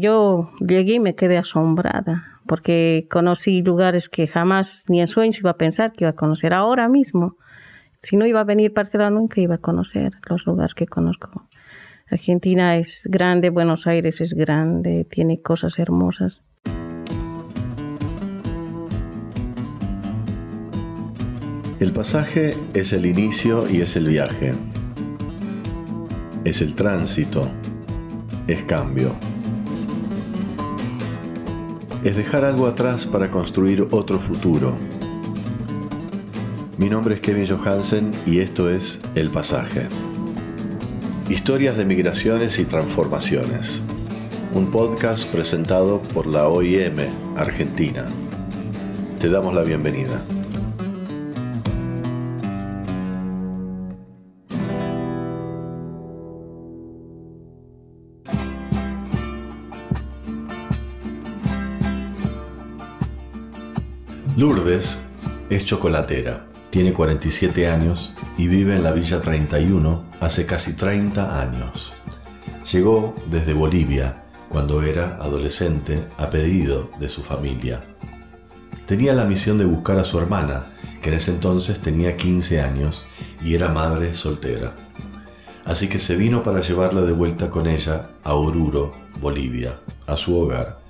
Yo 0.00 0.50
llegué 0.58 0.94
y 0.94 1.00
me 1.00 1.14
quedé 1.14 1.36
asombrada 1.36 2.40
porque 2.46 3.06
conocí 3.10 3.62
lugares 3.62 4.08
que 4.08 4.26
jamás 4.26 4.86
ni 4.88 5.02
en 5.02 5.06
sueños 5.06 5.38
iba 5.38 5.50
a 5.50 5.58
pensar 5.58 5.92
que 5.92 6.04
iba 6.04 6.10
a 6.10 6.16
conocer 6.16 6.54
ahora 6.54 6.88
mismo. 6.88 7.36
Si 7.98 8.16
no 8.16 8.24
iba 8.24 8.40
a 8.40 8.44
venir 8.44 8.72
Barcelona, 8.72 9.10
nunca 9.10 9.40
iba 9.42 9.56
a 9.56 9.58
conocer 9.58 10.14
los 10.28 10.46
lugares 10.46 10.74
que 10.74 10.86
conozco. 10.86 11.46
Argentina 12.10 12.76
es 12.76 13.06
grande, 13.10 13.50
Buenos 13.50 13.86
Aires 13.86 14.22
es 14.22 14.32
grande, 14.32 15.04
tiene 15.04 15.42
cosas 15.42 15.78
hermosas. 15.78 16.42
El 21.80 21.92
pasaje 21.92 22.54
es 22.72 22.94
el 22.94 23.04
inicio 23.04 23.68
y 23.68 23.82
es 23.82 23.96
el 23.96 24.08
viaje. 24.08 24.54
Es 26.44 26.62
el 26.62 26.74
tránsito. 26.74 27.46
Es 28.46 28.62
cambio. 28.62 29.31
Es 32.04 32.16
dejar 32.16 32.44
algo 32.44 32.66
atrás 32.66 33.06
para 33.06 33.30
construir 33.30 33.86
otro 33.92 34.18
futuro. 34.18 34.74
Mi 36.76 36.88
nombre 36.88 37.14
es 37.14 37.20
Kevin 37.20 37.46
Johansen 37.46 38.10
y 38.26 38.40
esto 38.40 38.68
es 38.68 39.00
El 39.14 39.30
Pasaje. 39.30 39.86
Historias 41.28 41.76
de 41.76 41.84
migraciones 41.84 42.58
y 42.58 42.64
transformaciones. 42.64 43.82
Un 44.52 44.72
podcast 44.72 45.30
presentado 45.30 46.02
por 46.02 46.26
la 46.26 46.48
OIM 46.48 46.96
Argentina. 47.36 48.08
Te 49.20 49.28
damos 49.28 49.54
la 49.54 49.62
bienvenida. 49.62 50.24
Lourdes 64.42 64.98
es 65.50 65.64
chocolatera, 65.64 66.46
tiene 66.70 66.92
47 66.92 67.68
años 67.68 68.12
y 68.36 68.48
vive 68.48 68.74
en 68.74 68.82
la 68.82 68.90
Villa 68.90 69.20
31 69.20 70.02
hace 70.18 70.46
casi 70.46 70.72
30 70.72 71.40
años. 71.40 71.92
Llegó 72.72 73.14
desde 73.30 73.54
Bolivia 73.54 74.24
cuando 74.48 74.82
era 74.82 75.14
adolescente 75.20 76.02
a 76.18 76.28
pedido 76.28 76.90
de 76.98 77.08
su 77.08 77.22
familia. 77.22 77.82
Tenía 78.88 79.14
la 79.14 79.26
misión 79.26 79.58
de 79.58 79.64
buscar 79.64 80.00
a 80.00 80.04
su 80.04 80.18
hermana, 80.18 80.72
que 81.02 81.10
en 81.10 81.14
ese 81.14 81.30
entonces 81.30 81.78
tenía 81.78 82.16
15 82.16 82.62
años 82.62 83.06
y 83.44 83.54
era 83.54 83.68
madre 83.68 84.12
soltera. 84.12 84.74
Así 85.64 85.88
que 85.88 86.00
se 86.00 86.16
vino 86.16 86.42
para 86.42 86.62
llevarla 86.62 87.02
de 87.02 87.12
vuelta 87.12 87.48
con 87.48 87.68
ella 87.68 88.08
a 88.24 88.34
Oruro, 88.34 88.92
Bolivia, 89.20 89.78
a 90.08 90.16
su 90.16 90.36
hogar. 90.36 90.80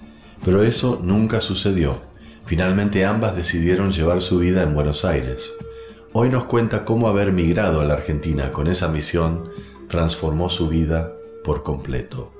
Pero 0.42 0.62
eso 0.62 1.02
nunca 1.04 1.42
sucedió 1.42 2.11
Finalmente 2.44 3.04
ambas 3.04 3.36
decidieron 3.36 3.92
llevar 3.92 4.20
su 4.20 4.38
vida 4.38 4.62
en 4.62 4.74
Buenos 4.74 5.04
Aires. 5.04 5.52
Hoy 6.12 6.28
nos 6.28 6.44
cuenta 6.44 6.84
cómo 6.84 7.08
haber 7.08 7.32
migrado 7.32 7.80
a 7.80 7.84
la 7.84 7.94
Argentina 7.94 8.52
con 8.52 8.66
esa 8.66 8.88
misión 8.88 9.50
transformó 9.88 10.48
su 10.48 10.68
vida 10.68 11.12
por 11.44 11.62
completo. 11.62 12.32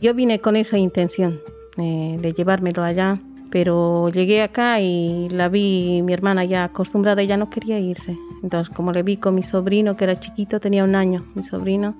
Yo 0.00 0.14
vine 0.14 0.40
con 0.40 0.56
esa 0.56 0.78
intención 0.78 1.40
eh, 1.76 2.16
de 2.20 2.32
llevármelo 2.32 2.82
allá, 2.82 3.20
pero 3.50 4.08
llegué 4.08 4.42
acá 4.42 4.80
y 4.80 5.28
la 5.28 5.48
vi, 5.48 6.02
mi 6.02 6.12
hermana 6.12 6.44
ya 6.44 6.64
acostumbrada, 6.64 7.22
ella 7.22 7.36
no 7.36 7.50
quería 7.50 7.78
irse. 7.78 8.16
Entonces, 8.42 8.74
como 8.74 8.92
le 8.92 9.02
vi 9.02 9.16
con 9.16 9.34
mi 9.34 9.42
sobrino, 9.42 9.96
que 9.96 10.04
era 10.04 10.18
chiquito, 10.18 10.58
tenía 10.58 10.82
un 10.82 10.94
año, 10.94 11.24
mi 11.34 11.44
sobrino, 11.44 11.94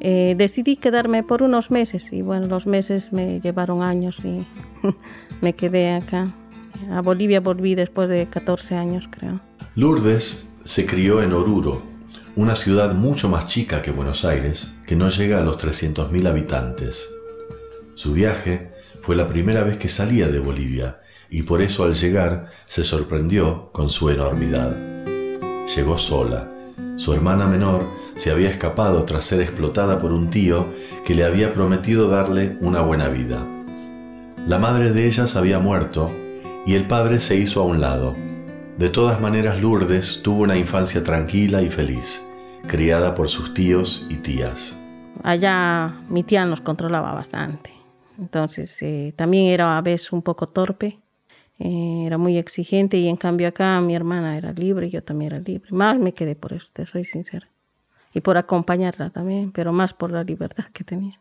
eh, 0.00 0.34
decidí 0.36 0.76
quedarme 0.76 1.22
por 1.22 1.42
unos 1.42 1.70
meses 1.70 2.12
y 2.12 2.22
bueno, 2.22 2.46
los 2.46 2.66
meses 2.66 3.12
me 3.12 3.40
llevaron 3.40 3.82
años 3.82 4.22
y 4.24 4.46
me 5.40 5.54
quedé 5.54 5.94
acá. 5.94 6.32
A 6.90 7.00
Bolivia 7.00 7.40
volví 7.40 7.74
después 7.74 8.08
de 8.08 8.26
14 8.28 8.74
años, 8.74 9.08
creo. 9.10 9.40
Lourdes 9.74 10.48
se 10.64 10.86
crió 10.86 11.22
en 11.22 11.32
Oruro, 11.32 11.82
una 12.34 12.56
ciudad 12.56 12.94
mucho 12.94 13.28
más 13.28 13.46
chica 13.46 13.82
que 13.82 13.90
Buenos 13.90 14.24
Aires, 14.24 14.74
que 14.86 14.96
no 14.96 15.08
llega 15.08 15.38
a 15.38 15.42
los 15.42 15.58
300.000 15.58 16.28
habitantes. 16.28 17.08
Su 17.94 18.12
viaje 18.12 18.72
fue 19.02 19.16
la 19.16 19.28
primera 19.28 19.62
vez 19.62 19.78
que 19.78 19.88
salía 19.88 20.28
de 20.28 20.38
Bolivia 20.38 21.00
y 21.30 21.42
por 21.42 21.62
eso 21.62 21.84
al 21.84 21.94
llegar 21.94 22.50
se 22.66 22.84
sorprendió 22.84 23.70
con 23.72 23.88
su 23.88 24.10
enormidad. 24.10 24.76
Llegó 25.74 25.96
sola. 25.98 26.50
Su 26.96 27.12
hermana 27.12 27.46
menor 27.46 27.88
se 28.16 28.30
había 28.30 28.50
escapado 28.50 29.04
tras 29.04 29.26
ser 29.26 29.40
explotada 29.40 29.98
por 30.00 30.12
un 30.12 30.30
tío 30.30 30.72
que 31.04 31.14
le 31.14 31.24
había 31.24 31.52
prometido 31.52 32.08
darle 32.08 32.56
una 32.60 32.80
buena 32.80 33.08
vida. 33.08 33.46
La 34.46 34.58
madre 34.58 34.92
de 34.92 35.06
ellas 35.06 35.36
había 35.36 35.58
muerto 35.58 36.14
y 36.66 36.74
el 36.74 36.86
padre 36.88 37.20
se 37.20 37.36
hizo 37.36 37.62
a 37.62 37.64
un 37.64 37.80
lado. 37.80 38.16
De 38.76 38.90
todas 38.90 39.20
maneras, 39.20 39.60
Lourdes 39.60 40.20
tuvo 40.22 40.42
una 40.42 40.58
infancia 40.58 41.02
tranquila 41.02 41.62
y 41.62 41.70
feliz, 41.70 42.26
criada 42.66 43.14
por 43.14 43.28
sus 43.28 43.54
tíos 43.54 44.04
y 44.10 44.16
tías. 44.16 44.78
Allá 45.22 46.02
mi 46.10 46.24
tía 46.24 46.44
nos 46.44 46.60
controlaba 46.60 47.14
bastante, 47.14 47.70
entonces 48.18 48.82
eh, 48.82 49.14
también 49.16 49.46
era 49.46 49.78
a 49.78 49.80
veces 49.80 50.12
un 50.12 50.22
poco 50.22 50.46
torpe, 50.46 50.98
eh, 51.58 52.02
era 52.04 52.18
muy 52.18 52.36
exigente 52.36 52.98
y 52.98 53.08
en 53.08 53.16
cambio 53.16 53.48
acá 53.48 53.80
mi 53.80 53.94
hermana 53.94 54.36
era 54.36 54.52
libre, 54.52 54.90
yo 54.90 55.02
también 55.02 55.32
era 55.32 55.42
libre. 55.42 55.70
Más 55.70 55.98
me 55.98 56.12
quedé 56.12 56.34
por 56.34 56.52
eso, 56.52 56.68
te 56.72 56.84
soy 56.84 57.04
sincera. 57.04 57.48
Y 58.12 58.20
por 58.20 58.36
acompañarla 58.36 59.10
también, 59.10 59.52
pero 59.52 59.72
más 59.72 59.94
por 59.94 60.10
la 60.10 60.24
libertad 60.24 60.64
que 60.72 60.84
tenía. 60.84 61.20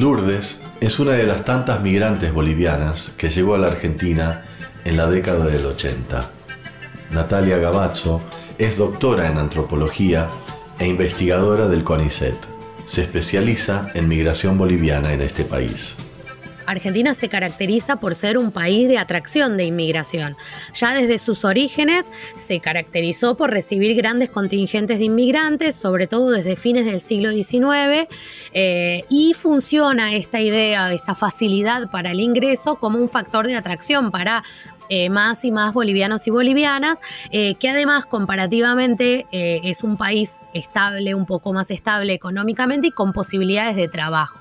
Lourdes 0.00 0.62
es 0.80 0.98
una 0.98 1.12
de 1.12 1.24
las 1.24 1.44
tantas 1.44 1.82
migrantes 1.82 2.32
bolivianas 2.32 3.12
que 3.18 3.28
llegó 3.28 3.54
a 3.54 3.58
la 3.58 3.66
Argentina 3.66 4.46
en 4.86 4.96
la 4.96 5.10
década 5.10 5.44
del 5.44 5.66
80. 5.66 6.30
Natalia 7.10 7.58
Gavazzo 7.58 8.22
es 8.56 8.78
doctora 8.78 9.28
en 9.28 9.36
antropología 9.36 10.26
e 10.78 10.86
investigadora 10.86 11.68
del 11.68 11.84
CONICET. 11.84 12.34
Se 12.86 13.02
especializa 13.02 13.90
en 13.92 14.08
migración 14.08 14.56
boliviana 14.56 15.12
en 15.12 15.20
este 15.20 15.44
país. 15.44 15.98
Argentina 16.70 17.14
se 17.14 17.28
caracteriza 17.28 17.96
por 17.96 18.14
ser 18.14 18.38
un 18.38 18.52
país 18.52 18.88
de 18.88 18.98
atracción 18.98 19.56
de 19.56 19.64
inmigración. 19.64 20.36
Ya 20.72 20.94
desde 20.94 21.18
sus 21.18 21.44
orígenes 21.44 22.10
se 22.36 22.60
caracterizó 22.60 23.36
por 23.36 23.50
recibir 23.50 23.96
grandes 23.96 24.30
contingentes 24.30 24.98
de 24.98 25.04
inmigrantes, 25.04 25.76
sobre 25.76 26.06
todo 26.06 26.30
desde 26.30 26.56
fines 26.56 26.84
del 26.84 27.00
siglo 27.00 27.32
XIX, 27.32 28.08
eh, 28.52 29.04
y 29.08 29.34
funciona 29.34 30.14
esta 30.14 30.40
idea, 30.40 30.92
esta 30.92 31.14
facilidad 31.14 31.90
para 31.90 32.12
el 32.12 32.20
ingreso 32.20 32.76
como 32.76 32.98
un 32.98 33.08
factor 33.08 33.46
de 33.46 33.56
atracción 33.56 34.10
para 34.10 34.42
eh, 34.88 35.08
más 35.08 35.44
y 35.44 35.52
más 35.52 35.72
bolivianos 35.72 36.26
y 36.26 36.30
bolivianas, 36.30 36.98
eh, 37.30 37.54
que 37.54 37.68
además 37.68 38.06
comparativamente 38.06 39.26
es 39.30 39.84
un 39.84 39.96
país 39.96 40.40
estable, 40.52 41.14
un 41.14 41.26
poco 41.26 41.52
más 41.52 41.70
estable 41.70 42.12
económicamente 42.12 42.88
y 42.88 42.90
con 42.90 43.12
posibilidades 43.12 43.76
de 43.76 43.86
trabajo. 43.86 44.39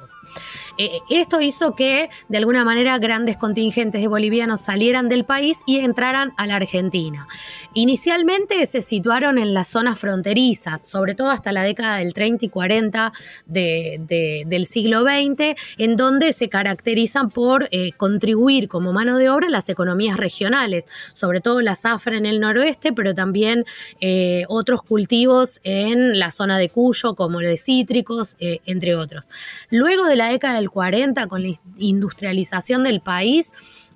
Eh, 0.79 1.01
esto 1.09 1.41
hizo 1.41 1.75
que 1.75 2.09
de 2.29 2.37
alguna 2.37 2.63
manera 2.63 2.97
grandes 2.99 3.35
contingentes 3.35 3.99
de 3.99 4.07
bolivianos 4.07 4.61
salieran 4.61 5.09
del 5.09 5.25
país 5.25 5.57
y 5.65 5.79
entraran 5.79 6.31
a 6.37 6.47
la 6.47 6.55
Argentina. 6.55 7.27
Inicialmente 7.73 8.65
se 8.65 8.81
situaron 8.81 9.37
en 9.37 9.53
las 9.53 9.67
zonas 9.67 9.99
fronterizas, 9.99 10.87
sobre 10.87 11.15
todo 11.15 11.31
hasta 11.31 11.51
la 11.51 11.63
década 11.63 11.97
del 11.97 12.13
30 12.13 12.45
y 12.45 12.49
40 12.49 13.11
del 13.45 14.65
siglo 14.65 15.01
XX, 15.01 15.59
en 15.77 15.97
donde 15.97 16.31
se 16.31 16.47
caracterizan 16.47 17.29
por 17.29 17.67
eh, 17.71 17.91
contribuir 17.97 18.69
como 18.69 18.93
mano 18.93 19.17
de 19.17 19.29
obra 19.29 19.47
a 19.47 19.51
las 19.51 19.67
economías 19.67 20.15
regionales, 20.15 20.85
sobre 21.11 21.41
todo 21.41 21.59
la 21.59 21.75
zafra 21.75 22.15
en 22.15 22.25
el 22.25 22.39
noroeste, 22.39 22.93
pero 22.93 23.13
también 23.13 23.65
eh, 23.99 24.45
otros 24.47 24.81
cultivos 24.83 25.59
en 25.65 26.19
la 26.19 26.31
zona 26.31 26.57
de 26.57 26.69
Cuyo, 26.69 27.15
como 27.15 27.41
los 27.41 27.49
de 27.49 27.57
cítricos, 27.57 28.37
entre 28.39 28.95
otros. 28.95 29.29
Luego 29.71 30.05
de 30.05 30.15
la 30.15 30.29
década 30.29 30.55
del 30.55 30.68
40, 30.69 31.27
con 31.27 31.43
la 31.43 31.53
industrialización 31.77 32.83
del 32.83 33.01
país, 33.01 33.51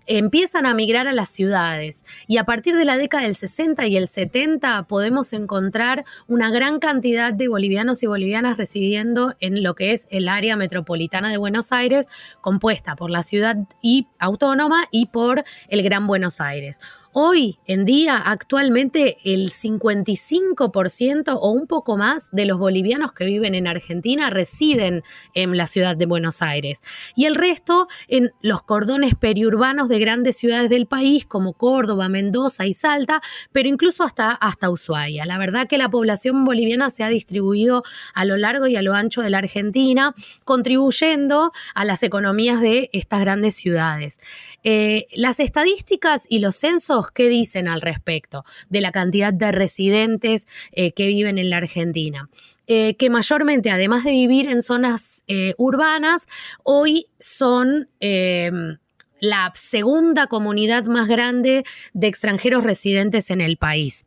empiezan 0.05 0.65
a 0.65 0.73
migrar 0.73 1.07
a 1.07 1.13
las 1.13 1.29
ciudades 1.29 2.05
y 2.27 2.37
a 2.37 2.43
partir 2.43 2.75
de 2.75 2.85
la 2.85 2.97
década 2.97 3.23
del 3.23 3.35
60 3.35 3.87
y 3.87 3.97
el 3.97 4.07
70 4.07 4.83
podemos 4.83 5.33
encontrar 5.33 6.03
una 6.27 6.49
gran 6.49 6.79
cantidad 6.79 7.33
de 7.33 7.47
bolivianos 7.47 8.03
y 8.03 8.07
bolivianas 8.07 8.57
residiendo 8.57 9.35
en 9.39 9.63
lo 9.63 9.75
que 9.75 9.93
es 9.93 10.07
el 10.09 10.27
área 10.27 10.55
metropolitana 10.55 11.29
de 11.29 11.37
Buenos 11.37 11.71
Aires, 11.71 12.07
compuesta 12.41 12.95
por 12.95 13.09
la 13.09 13.23
ciudad 13.23 13.57
y 13.81 14.07
autónoma 14.19 14.85
y 14.91 15.07
por 15.07 15.43
el 15.69 15.83
Gran 15.83 16.07
Buenos 16.07 16.41
Aires. 16.41 16.79
Hoy 17.15 17.59
en 17.67 17.85
día, 17.85 18.17
actualmente, 18.17 19.17
el 19.23 19.51
55% 19.51 21.37
o 21.39 21.51
un 21.51 21.67
poco 21.67 21.95
más 21.95 22.31
de 22.31 22.47
los 22.47 22.57
bolivianos 22.57 23.13
que 23.13 23.25
viven 23.25 23.53
en 23.53 23.67
Argentina 23.67 24.31
residen 24.31 25.03
en 25.35 25.55
la 25.55 25.67
ciudad 25.67 25.95
de 25.95 26.07
Buenos 26.07 26.41
Aires. 26.41 26.81
Y 27.15 27.25
el 27.25 27.35
resto 27.35 27.87
en 28.07 28.31
los 28.41 28.63
cordones 28.63 29.13
periurbanos 29.13 29.89
de 29.89 29.99
grandes 29.99 30.37
ciudades 30.37 30.71
del 30.71 30.87
país, 30.87 31.27
como 31.27 31.53
Córdoba, 31.53 32.09
Mendoza 32.09 32.65
y 32.65 32.73
Salta, 32.73 33.21
pero 33.51 33.69
incluso 33.69 34.03
hasta, 34.03 34.31
hasta 34.31 34.71
Ushuaia. 34.71 35.27
La 35.27 35.37
verdad 35.37 35.67
que 35.67 35.77
la 35.77 35.91
población 35.91 36.43
boliviana 36.45 36.89
se 36.89 37.03
ha 37.03 37.09
distribuido 37.09 37.83
a 38.15 38.25
lo 38.25 38.37
largo 38.37 38.65
y 38.65 38.75
a 38.75 38.81
lo 38.81 38.95
ancho 38.95 39.21
de 39.21 39.29
la 39.29 39.37
Argentina, 39.37 40.15
contribuyendo 40.45 41.51
a 41.75 41.85
las 41.85 42.01
economías 42.01 42.59
de 42.59 42.89
estas 42.91 43.19
grandes 43.19 43.53
ciudades. 43.53 44.19
Eh, 44.63 45.05
las 45.13 45.39
estadísticas 45.39 46.25
y 46.27 46.39
los 46.39 46.55
censos, 46.55 47.02
¿qué 47.11 47.29
dicen 47.29 47.67
al 47.67 47.81
respecto 47.81 48.43
de 48.69 48.81
la 48.81 48.91
cantidad 48.91 49.33
de 49.33 49.51
residentes 49.51 50.47
eh, 50.71 50.91
que 50.91 51.07
viven 51.07 51.37
en 51.37 51.49
la 51.49 51.57
Argentina? 51.57 52.29
Eh, 52.67 52.95
que 52.95 53.09
mayormente, 53.09 53.71
además 53.71 54.03
de 54.03 54.11
vivir 54.11 54.47
en 54.47 54.61
zonas 54.61 55.23
urbanas, 55.57 56.25
hoy 56.63 57.07
son 57.19 57.89
la 59.19 59.51
segunda 59.55 60.27
comunidad 60.27 60.85
más 60.85 61.07
grande 61.07 61.63
de 61.93 62.07
extranjeros 62.07 62.63
residentes 62.63 63.29
en 63.29 63.41
el 63.41 63.57
país. 63.57 64.05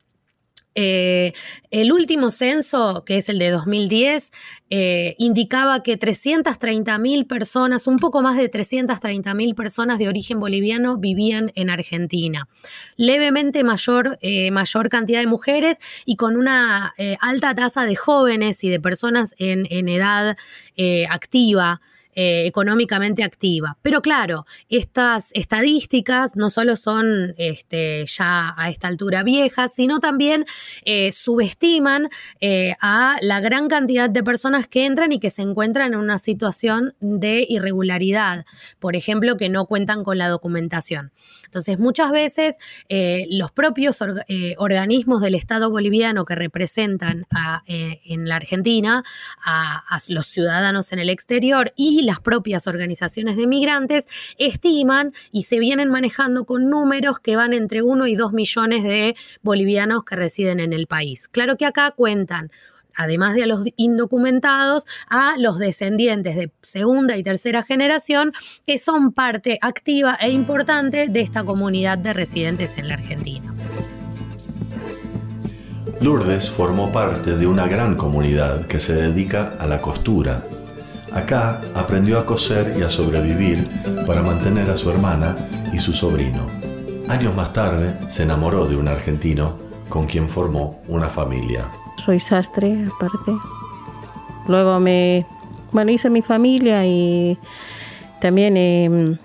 Eh, 0.78 1.32
el 1.70 1.90
último 1.90 2.31
censo, 2.31 3.02
que 3.06 3.17
es 3.17 3.31
el 3.31 3.38
de 3.38 3.50
2010, 3.50 4.31
eh, 4.69 5.14
indicaba 5.17 5.82
que 5.82 5.96
330 5.96 6.99
mil 6.99 7.25
personas, 7.25 7.87
un 7.87 7.96
poco 7.96 8.20
más 8.20 8.37
de 8.37 8.50
330 8.50 9.32
mil 9.32 9.55
personas 9.55 9.99
de 9.99 10.08
origen 10.08 10.38
boliviano 10.38 10.99
vivían 10.99 11.50
en 11.55 11.70
Argentina. 11.70 12.46
Levemente 12.96 13.64
mayor, 13.64 14.19
eh, 14.20 14.50
mayor 14.50 14.90
cantidad 14.90 15.20
de 15.20 15.26
mujeres 15.26 15.78
y 16.05 16.17
con 16.17 16.37
una 16.37 16.94
alta 17.20 17.55
tasa 17.55 17.87
de 17.87 17.96
jóvenes 17.96 18.62
y 18.62 18.69
de 18.69 18.78
personas 18.78 19.34
en 19.38 19.88
edad 19.88 20.37
activa. 21.08 21.81
Eh, 22.18 22.46
económicamente 22.46 23.22
activa. 23.22 23.76
Pero 23.82 24.00
claro, 24.00 24.46
estas 24.70 25.28
estadísticas 25.34 26.34
no 26.34 26.48
solo 26.48 26.76
son 26.76 27.34
este, 27.36 28.06
ya 28.06 28.54
a 28.56 28.70
esta 28.70 28.88
altura 28.88 29.22
viejas, 29.22 29.74
sino 29.74 30.00
también 30.00 30.46
eh, 30.86 31.12
subestiman 31.12 32.08
eh, 32.40 32.74
a 32.80 33.18
la 33.20 33.40
gran 33.40 33.68
cantidad 33.68 34.08
de 34.08 34.22
personas 34.24 34.66
que 34.66 34.86
entran 34.86 35.12
y 35.12 35.18
que 35.18 35.28
se 35.28 35.42
encuentran 35.42 35.92
en 35.92 35.98
una 35.98 36.18
situación 36.18 36.94
de 37.00 37.44
irregularidad, 37.46 38.46
por 38.78 38.96
ejemplo, 38.96 39.36
que 39.36 39.50
no 39.50 39.66
cuentan 39.66 40.02
con 40.02 40.16
la 40.16 40.30
documentación. 40.30 41.12
Entonces, 41.44 41.78
muchas 41.78 42.12
veces 42.12 42.56
los 43.28 43.52
propios 43.52 43.98
organismos 44.56 45.20
del 45.20 45.34
Estado 45.34 45.70
boliviano 45.70 46.24
que 46.24 46.34
representan 46.34 47.26
en 47.66 48.28
la 48.28 48.36
Argentina 48.36 49.04
a, 49.44 49.76
a 49.76 49.98
los 50.08 50.26
ciudadanos 50.26 50.92
en 50.92 50.98
el 50.98 51.10
exterior 51.10 51.72
y 51.76 52.05
las 52.06 52.20
propias 52.20 52.66
organizaciones 52.66 53.36
de 53.36 53.46
migrantes 53.46 54.06
estiman 54.38 55.12
y 55.32 55.42
se 55.42 55.58
vienen 55.58 55.90
manejando 55.90 56.44
con 56.44 56.70
números 56.70 57.18
que 57.18 57.36
van 57.36 57.52
entre 57.52 57.82
1 57.82 58.06
y 58.06 58.14
2 58.14 58.32
millones 58.32 58.82
de 58.82 59.16
bolivianos 59.42 60.04
que 60.04 60.16
residen 60.16 60.60
en 60.60 60.72
el 60.72 60.86
país. 60.86 61.28
Claro 61.28 61.56
que 61.56 61.66
acá 61.66 61.90
cuentan 61.90 62.50
además 62.96 63.34
de 63.34 63.42
a 63.42 63.46
los 63.46 63.64
indocumentados, 63.76 64.86
a 65.08 65.34
los 65.38 65.58
descendientes 65.58 66.34
de 66.34 66.50
segunda 66.62 67.16
y 67.16 67.22
tercera 67.22 67.62
generación 67.62 68.32
que 68.66 68.78
son 68.78 69.12
parte 69.12 69.58
activa 69.60 70.16
e 70.18 70.30
importante 70.30 71.08
de 71.08 71.20
esta 71.20 71.44
comunidad 71.44 71.98
de 71.98 72.14
residentes 72.14 72.78
en 72.78 72.88
la 72.88 72.94
Argentina. 72.94 73.52
Lourdes 76.00 76.50
formó 76.50 76.92
parte 76.92 77.36
de 77.36 77.46
una 77.46 77.66
gran 77.66 77.96
comunidad 77.96 78.66
que 78.66 78.78
se 78.78 78.94
dedica 78.94 79.56
a 79.58 79.66
la 79.66 79.80
costura 79.80 80.44
Acá 81.16 81.62
aprendió 81.74 82.18
a 82.18 82.26
coser 82.26 82.76
y 82.78 82.82
a 82.82 82.90
sobrevivir 82.90 83.66
para 84.06 84.20
mantener 84.20 84.68
a 84.68 84.76
su 84.76 84.90
hermana 84.90 85.34
y 85.72 85.78
su 85.78 85.94
sobrino. 85.94 86.44
Años 87.08 87.34
más 87.34 87.54
tarde 87.54 87.96
se 88.10 88.24
enamoró 88.24 88.66
de 88.66 88.76
un 88.76 88.86
argentino 88.86 89.56
con 89.88 90.04
quien 90.06 90.28
formó 90.28 90.82
una 90.88 91.08
familia. 91.08 91.64
Soy 91.96 92.20
sastre 92.20 92.86
aparte. 92.94 93.32
Luego 94.46 94.78
me 94.78 95.24
bueno, 95.72 95.90
hice 95.90 96.10
mi 96.10 96.20
familia 96.20 96.84
y 96.84 97.38
también 98.20 98.58
em, 98.58 99.16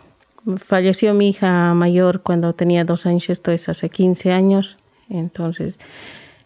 falleció 0.55 1.13
mi 1.13 1.27
hija 1.27 1.73
mayor 1.73 2.21
cuando 2.21 2.53
tenía 2.53 2.85
dos 2.85 3.05
años, 3.05 3.29
esto 3.29 3.51
es 3.51 3.67
hace 3.67 3.89
15 3.89 4.31
años. 4.31 4.77
Entonces 5.09 5.77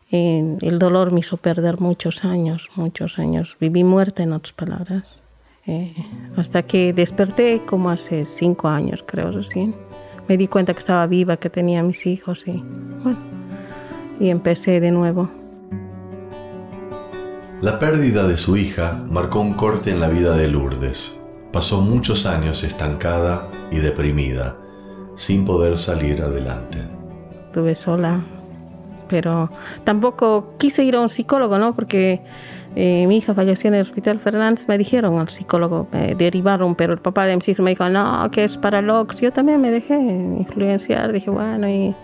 el 0.10 0.80
dolor 0.80 1.12
me 1.12 1.20
hizo 1.20 1.38
perder 1.38 1.80
muchos 1.80 2.26
años, 2.26 2.70
muchos 2.76 3.20
años. 3.20 3.58
Viví 3.60 3.84
muerta 3.84 4.24
en 4.24 4.34
otras 4.34 4.54
palabras. 4.54 5.25
Eh, 5.68 5.94
hasta 6.38 6.64
que 6.64 6.94
desperté 6.94 7.62
como 7.66 7.90
hace 7.90 8.26
cinco 8.26 8.68
años, 8.68 9.04
creo 9.06 9.32
recién. 9.32 9.76
Me 10.28 10.38
di 10.38 10.48
cuenta 10.48 10.74
que 10.74 10.80
estaba 10.80 11.08
viva, 11.08 11.38
que 11.38 11.50
tenía 11.50 11.82
mis 11.82 12.06
hijos 12.06 12.48
y 12.48 12.64
bueno, 13.04 13.18
y 14.20 14.30
empecé 14.30 14.80
de 14.80 14.92
nuevo. 14.92 15.30
La 17.62 17.80
pérdida 17.80 18.28
de 18.28 18.38
su 18.38 18.58
hija 18.58 19.02
marcó 19.10 19.40
un 19.40 19.54
corte 19.54 19.90
en 19.90 20.00
la 20.00 20.10
vida 20.10 20.36
de 20.36 20.48
Lourdes. 20.48 21.20
Pasó 21.52 21.82
muchos 21.82 22.26
años 22.26 22.64
estancada 22.64 23.50
y 23.72 23.78
deprimida, 23.78 24.58
sin 25.16 25.46
poder 25.46 25.78
salir 25.78 26.22
adelante. 26.22 26.80
Estuve 27.48 27.74
sola, 27.74 28.20
pero 29.08 29.50
tampoco 29.84 30.54
quise 30.58 30.84
ir 30.84 30.96
a 30.96 31.02
un 31.02 31.10
psicólogo, 31.10 31.58
¿no? 31.58 31.74
Porque 31.74 32.22
eh, 32.76 33.06
mi 33.08 33.18
hija 33.18 33.34
falleció 33.34 33.70
en 33.70 33.76
el 33.76 33.82
hospital 33.82 34.20
Fernández, 34.20 34.68
me 34.68 34.78
dijeron 34.78 35.18
al 35.18 35.30
psicólogo, 35.30 35.88
me 35.94 36.14
derivaron, 36.14 36.76
pero 36.76 36.92
el 36.92 37.00
papá 37.00 37.26
de 37.26 37.36
mis 37.36 37.48
hijos 37.48 37.64
me 37.64 37.72
dijo, 37.72 37.88
no, 37.88 38.30
que 38.32 38.44
es 38.44 38.58
para. 38.58 38.82
Yo 38.82 39.32
también 39.32 39.62
me 39.62 39.72
dejé 39.72 39.98
influenciar, 39.98 41.14
dije, 41.14 41.30
bueno, 41.30 41.70
y 41.70 41.96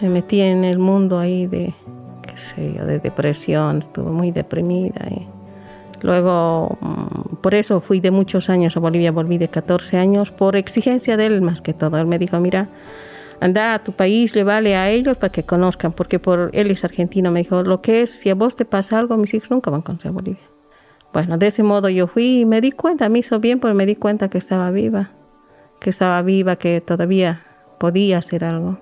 me 0.00 0.08
metí 0.08 0.40
en 0.40 0.64
el 0.64 0.80
mundo 0.80 1.18
ahí 1.18 1.46
de, 1.46 1.74
qué 2.22 2.36
sé 2.36 2.74
yo, 2.76 2.84
de 2.86 2.98
depresión, 2.98 3.78
estuve 3.78 4.10
muy 4.10 4.32
deprimida. 4.32 5.06
Y 5.08 5.28
luego, 6.02 6.76
mm, 6.80 7.36
por 7.36 7.54
eso 7.54 7.80
fui 7.80 8.00
de 8.00 8.10
muchos 8.10 8.50
años 8.50 8.76
a 8.76 8.80
Bolivia, 8.80 9.12
volví 9.12 9.38
de 9.38 9.48
14 9.48 9.96
años, 9.96 10.32
por 10.32 10.56
exigencia 10.56 11.16
de 11.16 11.26
él 11.26 11.40
más 11.40 11.62
que 11.62 11.72
todo. 11.72 11.98
Él 11.98 12.06
me 12.06 12.18
dijo, 12.18 12.40
mira, 12.40 12.68
anda 13.40 13.74
a 13.74 13.82
tu 13.82 13.92
país, 13.92 14.36
le 14.36 14.44
vale 14.44 14.76
a 14.76 14.90
ellos 14.90 15.16
para 15.16 15.32
que 15.32 15.44
conozcan, 15.44 15.92
porque 15.92 16.18
por 16.18 16.50
él 16.52 16.70
es 16.70 16.84
argentino, 16.84 17.30
me 17.30 17.40
dijo, 17.40 17.62
lo 17.62 17.80
que 17.80 18.02
es, 18.02 18.10
si 18.10 18.28
a 18.28 18.34
vos 18.34 18.54
te 18.54 18.66
pasa 18.66 18.98
algo, 18.98 19.16
mis 19.16 19.32
hijos 19.32 19.50
nunca 19.50 19.70
van 19.70 19.80
a 19.80 19.84
conocer 19.84 20.12
Bolivia. 20.12 20.42
Bueno, 21.12 21.38
de 21.38 21.48
ese 21.48 21.62
modo 21.62 21.88
yo 21.88 22.06
fui 22.06 22.40
y 22.40 22.44
me 22.44 22.60
di 22.60 22.70
cuenta, 22.70 23.08
me 23.08 23.18
hizo 23.20 23.40
bien 23.40 23.58
porque 23.58 23.74
me 23.74 23.86
di 23.86 23.96
cuenta 23.96 24.28
que 24.28 24.38
estaba 24.38 24.70
viva, 24.70 25.10
que 25.80 25.90
estaba 25.90 26.22
viva, 26.22 26.56
que 26.56 26.80
todavía 26.80 27.42
podía 27.78 28.18
hacer 28.18 28.44
algo. 28.44 28.78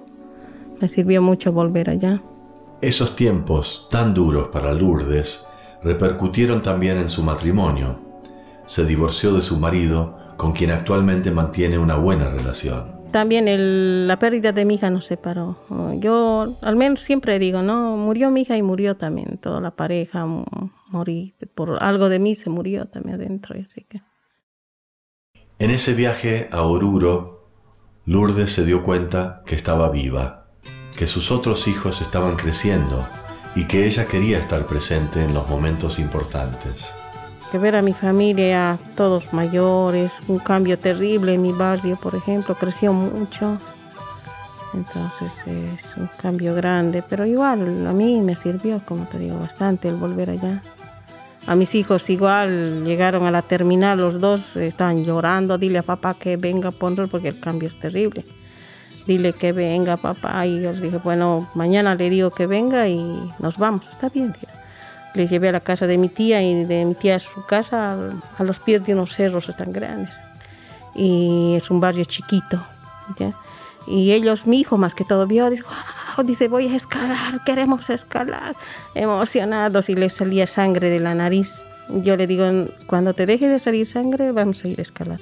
Me 0.80 0.88
sirvió 0.88 1.22
mucho 1.22 1.52
volver 1.52 1.88
allá. 1.88 2.20
Esos 2.82 3.16
tiempos 3.16 3.88
tan 3.90 4.12
duros 4.12 4.48
para 4.48 4.74
Lourdes 4.74 5.46
repercutieron 5.82 6.62
también 6.62 6.98
en 6.98 7.08
su 7.08 7.22
matrimonio. 7.22 8.00
Se 8.66 8.84
divorció 8.84 9.32
de 9.32 9.40
su 9.40 9.58
marido, 9.58 10.18
con 10.36 10.52
quien 10.52 10.70
actualmente 10.70 11.30
mantiene 11.30 11.78
una 11.78 11.96
buena 11.96 12.30
relación 12.30 12.97
también 13.10 14.06
la 14.06 14.18
pérdida 14.18 14.52
de 14.52 14.64
mi 14.64 14.74
hija 14.74 14.90
nos 14.90 15.06
separó. 15.06 15.58
Yo 15.98 16.56
al 16.60 16.76
menos 16.76 17.00
siempre 17.00 17.38
digo, 17.38 17.62
no, 17.62 17.96
murió 17.96 18.30
mi 18.30 18.42
hija 18.42 18.56
y 18.56 18.62
murió 18.62 18.96
también 18.96 19.38
toda 19.38 19.60
la 19.60 19.72
pareja, 19.72 20.26
morí, 20.90 21.34
por 21.54 21.82
algo 21.82 22.08
de 22.08 22.18
mí 22.18 22.34
se 22.34 22.50
murió 22.50 22.86
también 22.86 23.16
adentro, 23.16 23.56
así 23.62 23.84
que. 23.84 24.02
En 25.58 25.70
ese 25.70 25.94
viaje 25.94 26.48
a 26.52 26.62
Oruro, 26.62 27.48
Lourdes 28.04 28.52
se 28.52 28.64
dio 28.64 28.82
cuenta 28.82 29.42
que 29.44 29.54
estaba 29.54 29.90
viva, 29.90 30.46
que 30.96 31.06
sus 31.06 31.30
otros 31.30 31.66
hijos 31.68 32.00
estaban 32.00 32.36
creciendo 32.36 33.06
y 33.54 33.66
que 33.66 33.86
ella 33.86 34.06
quería 34.06 34.38
estar 34.38 34.66
presente 34.66 35.22
en 35.22 35.34
los 35.34 35.48
momentos 35.48 35.98
importantes 35.98 36.94
que 37.48 37.58
ver 37.58 37.76
a 37.76 37.82
mi 37.82 37.92
familia, 37.92 38.78
todos 38.96 39.32
mayores, 39.32 40.12
un 40.28 40.38
cambio 40.38 40.78
terrible 40.78 41.34
en 41.34 41.42
mi 41.42 41.52
barrio, 41.52 41.96
por 41.96 42.14
ejemplo, 42.14 42.54
creció 42.54 42.92
mucho. 42.92 43.58
Entonces 44.74 45.32
es 45.46 45.96
un 45.96 46.08
cambio 46.20 46.54
grande, 46.54 47.02
pero 47.08 47.24
igual 47.24 47.86
a 47.86 47.92
mí 47.92 48.20
me 48.20 48.36
sirvió, 48.36 48.82
como 48.84 49.06
te 49.06 49.18
digo, 49.18 49.38
bastante 49.38 49.88
el 49.88 49.96
volver 49.96 50.30
allá. 50.30 50.62
A 51.46 51.54
mis 51.54 51.74
hijos 51.74 52.10
igual 52.10 52.84
llegaron 52.84 53.24
a 53.24 53.30
la 53.30 53.42
terminal, 53.42 53.98
los 53.98 54.20
dos 54.20 54.56
estaban 54.56 55.04
llorando, 55.04 55.56
dile 55.56 55.78
a 55.78 55.82
papá 55.82 56.14
que 56.14 56.36
venga, 56.36 56.70
ponlo 56.70 57.08
porque 57.08 57.28
el 57.28 57.40
cambio 57.40 57.68
es 57.68 57.78
terrible. 57.80 58.24
Dile 59.06 59.32
que 59.32 59.52
venga 59.52 59.96
papá 59.96 60.46
y 60.46 60.60
yo 60.60 60.72
les 60.72 60.82
dije, 60.82 60.98
bueno, 60.98 61.48
mañana 61.54 61.94
le 61.94 62.10
digo 62.10 62.30
que 62.30 62.46
venga 62.46 62.86
y 62.88 63.30
nos 63.38 63.56
vamos, 63.56 63.88
está 63.88 64.10
bien. 64.10 64.34
Tío 64.34 64.48
le 65.14 65.26
llevé 65.26 65.48
a 65.48 65.52
la 65.52 65.60
casa 65.60 65.86
de 65.86 65.98
mi 65.98 66.08
tía 66.08 66.42
y 66.42 66.64
de 66.64 66.84
mi 66.84 66.94
tía 66.94 67.16
a 67.16 67.18
su 67.18 67.44
casa 67.46 67.96
a, 68.38 68.44
los 68.44 68.58
pies 68.60 68.84
de 68.84 68.94
unos 68.94 69.14
cerros 69.14 69.50
tan 69.56 69.72
grandes. 69.72 70.14
Y 70.94 71.54
es 71.56 71.70
un 71.70 71.80
barrio 71.80 72.04
chiquito. 72.04 72.60
¿ya? 73.18 73.32
y 73.90 74.12
ellos, 74.12 74.46
mi 74.46 74.60
hijo 74.60 74.76
más 74.76 74.94
que 74.94 75.04
todo, 75.04 75.26
vio, 75.26 75.48
dice, 75.50 75.64
dice, 76.24 76.48
voy 76.48 76.68
a 76.68 76.76
escalar, 76.76 77.42
queremos 77.44 77.88
escalar, 77.90 78.54
emocionados 78.94 79.88
y 79.88 79.94
le 79.94 80.10
salía 80.10 80.46
sangre 80.46 80.90
de 80.90 81.00
la 81.00 81.14
nariz. 81.14 81.62
Yo 81.88 82.16
le 82.16 82.26
digo, 82.26 82.44
cuando 82.86 83.14
te 83.14 83.24
deje 83.24 83.48
de 83.48 83.58
salir 83.58 83.86
sangre, 83.86 84.32
vamos 84.32 84.64
a 84.64 84.68
ir 84.68 84.78
a 84.78 84.82
escalar. 84.82 85.20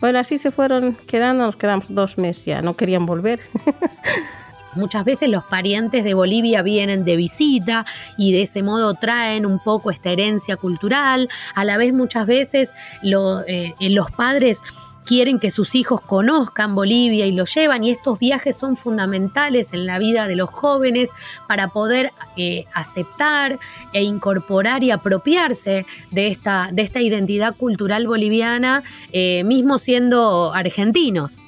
Bueno, 0.00 0.18
así 0.18 0.38
se 0.38 0.50
fueron 0.50 0.94
quedando, 1.06 1.44
nos 1.44 1.56
quedamos 1.56 1.94
dos 1.94 2.18
meses 2.18 2.44
ya, 2.44 2.62
no 2.62 2.74
querían 2.74 3.06
volver. 3.06 3.40
Muchas 4.74 5.04
veces 5.04 5.28
los 5.28 5.44
parientes 5.44 6.04
de 6.04 6.14
Bolivia 6.14 6.62
vienen 6.62 7.04
de 7.04 7.16
visita 7.16 7.84
y 8.16 8.32
de 8.32 8.42
ese 8.42 8.62
modo 8.62 8.94
traen 8.94 9.46
un 9.46 9.58
poco 9.58 9.90
esta 9.90 10.10
herencia 10.10 10.56
cultural. 10.56 11.28
A 11.54 11.64
la 11.64 11.76
vez 11.76 11.92
muchas 11.92 12.26
veces 12.26 12.70
eh, 13.02 13.74
los 13.80 14.10
padres 14.12 14.58
quieren 15.04 15.40
que 15.40 15.50
sus 15.50 15.74
hijos 15.74 16.00
conozcan 16.00 16.74
Bolivia 16.76 17.26
y 17.26 17.32
lo 17.32 17.44
llevan 17.44 17.82
y 17.82 17.90
estos 17.90 18.18
viajes 18.20 18.56
son 18.56 18.76
fundamentales 18.76 19.72
en 19.72 19.86
la 19.86 19.98
vida 19.98 20.28
de 20.28 20.36
los 20.36 20.50
jóvenes 20.50 21.08
para 21.48 21.68
poder 21.68 22.12
eh, 22.36 22.66
aceptar 22.74 23.58
e 23.92 24.02
incorporar 24.02 24.84
y 24.84 24.92
apropiarse 24.92 25.84
de 26.12 26.28
esta, 26.28 26.68
de 26.72 26.82
esta 26.82 27.00
identidad 27.00 27.56
cultural 27.56 28.06
boliviana, 28.06 28.84
eh, 29.12 29.42
mismo 29.42 29.80
siendo 29.80 30.52
argentinos. 30.54 31.38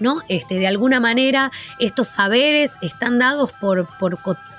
¿No? 0.00 0.22
Este, 0.28 0.56
de 0.56 0.66
alguna 0.66 1.00
manera, 1.00 1.50
estos 1.80 2.08
saberes 2.08 2.74
están 2.82 3.18
dados 3.18 3.52
por, 3.52 3.88
por, 3.98 4.18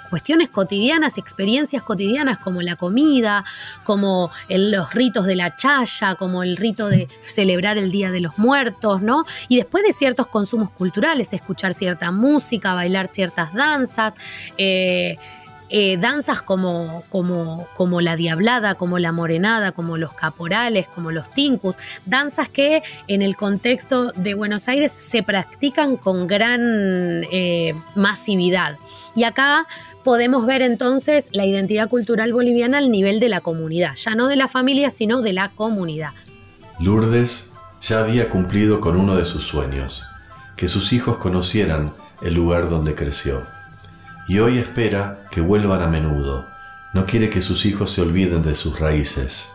cuestiones 0.09 0.49
cotidianas, 0.49 1.17
experiencias 1.17 1.83
cotidianas 1.83 2.39
como 2.39 2.61
la 2.61 2.75
comida, 2.75 3.45
como 3.83 4.31
los 4.49 4.93
ritos 4.93 5.25
de 5.25 5.35
la 5.35 5.55
chaya, 5.55 6.15
como 6.15 6.43
el 6.43 6.57
rito 6.57 6.89
de 6.89 7.07
celebrar 7.21 7.77
el 7.77 7.91
Día 7.91 8.11
de 8.11 8.19
los 8.19 8.37
Muertos, 8.37 9.01
¿no? 9.01 9.25
Y 9.47 9.57
después 9.57 9.83
de 9.83 9.93
ciertos 9.93 10.27
consumos 10.27 10.71
culturales, 10.71 11.31
escuchar 11.33 11.73
cierta 11.73 12.11
música, 12.11 12.73
bailar 12.73 13.07
ciertas 13.09 13.53
danzas. 13.53 14.15
Eh, 14.57 15.17
eh, 15.69 15.97
danzas 15.97 16.41
como, 16.41 17.03
como, 17.09 17.67
como, 17.75 18.01
la 18.01 18.15
diablada, 18.15 18.75
como 18.75 18.99
la 18.99 19.11
morenada, 19.11 19.71
como 19.71 19.97
los 19.97 20.13
caporales, 20.13 20.87
como 20.87 21.11
los 21.11 21.29
tincus, 21.31 21.75
danzas 22.05 22.49
que 22.49 22.81
en 23.07 23.21
el 23.21 23.35
contexto 23.35 24.11
de 24.13 24.33
Buenos 24.33 24.67
Aires 24.67 24.91
se 24.91 25.23
practican 25.23 25.97
con 25.97 26.27
gran 26.27 26.61
eh, 27.31 27.73
masividad. 27.95 28.77
Y 29.15 29.23
acá 29.23 29.67
podemos 30.03 30.45
ver 30.45 30.61
entonces 30.61 31.29
la 31.31 31.45
identidad 31.45 31.89
cultural 31.89 32.33
boliviana 32.33 32.79
al 32.79 32.89
nivel 32.89 33.19
de 33.19 33.29
la 33.29 33.41
comunidad, 33.41 33.95
ya 33.95 34.15
no 34.15 34.27
de 34.27 34.35
la 34.35 34.47
familia, 34.47 34.89
sino 34.89 35.21
de 35.21 35.33
la 35.33 35.49
comunidad. 35.49 36.11
Lourdes 36.79 37.51
ya 37.81 37.99
había 37.99 38.29
cumplido 38.29 38.79
con 38.79 38.95
uno 38.95 39.15
de 39.15 39.25
sus 39.25 39.43
sueños, 39.45 40.05
que 40.55 40.67
sus 40.67 40.93
hijos 40.93 41.17
conocieran 41.17 41.93
el 42.21 42.33
lugar 42.33 42.69
donde 42.69 42.95
creció. 42.95 43.58
Y 44.29 44.37
hoy 44.37 44.59
espera 44.59 45.25
que 45.31 45.41
vuelvan 45.41 45.81
a 45.81 45.87
menudo. 45.87 46.45
No 46.93 47.07
quiere 47.07 47.31
que 47.31 47.41
sus 47.41 47.65
hijos 47.65 47.91
se 47.91 48.03
olviden 48.03 48.43
de 48.43 48.55
sus 48.55 48.79
raíces. 48.79 49.49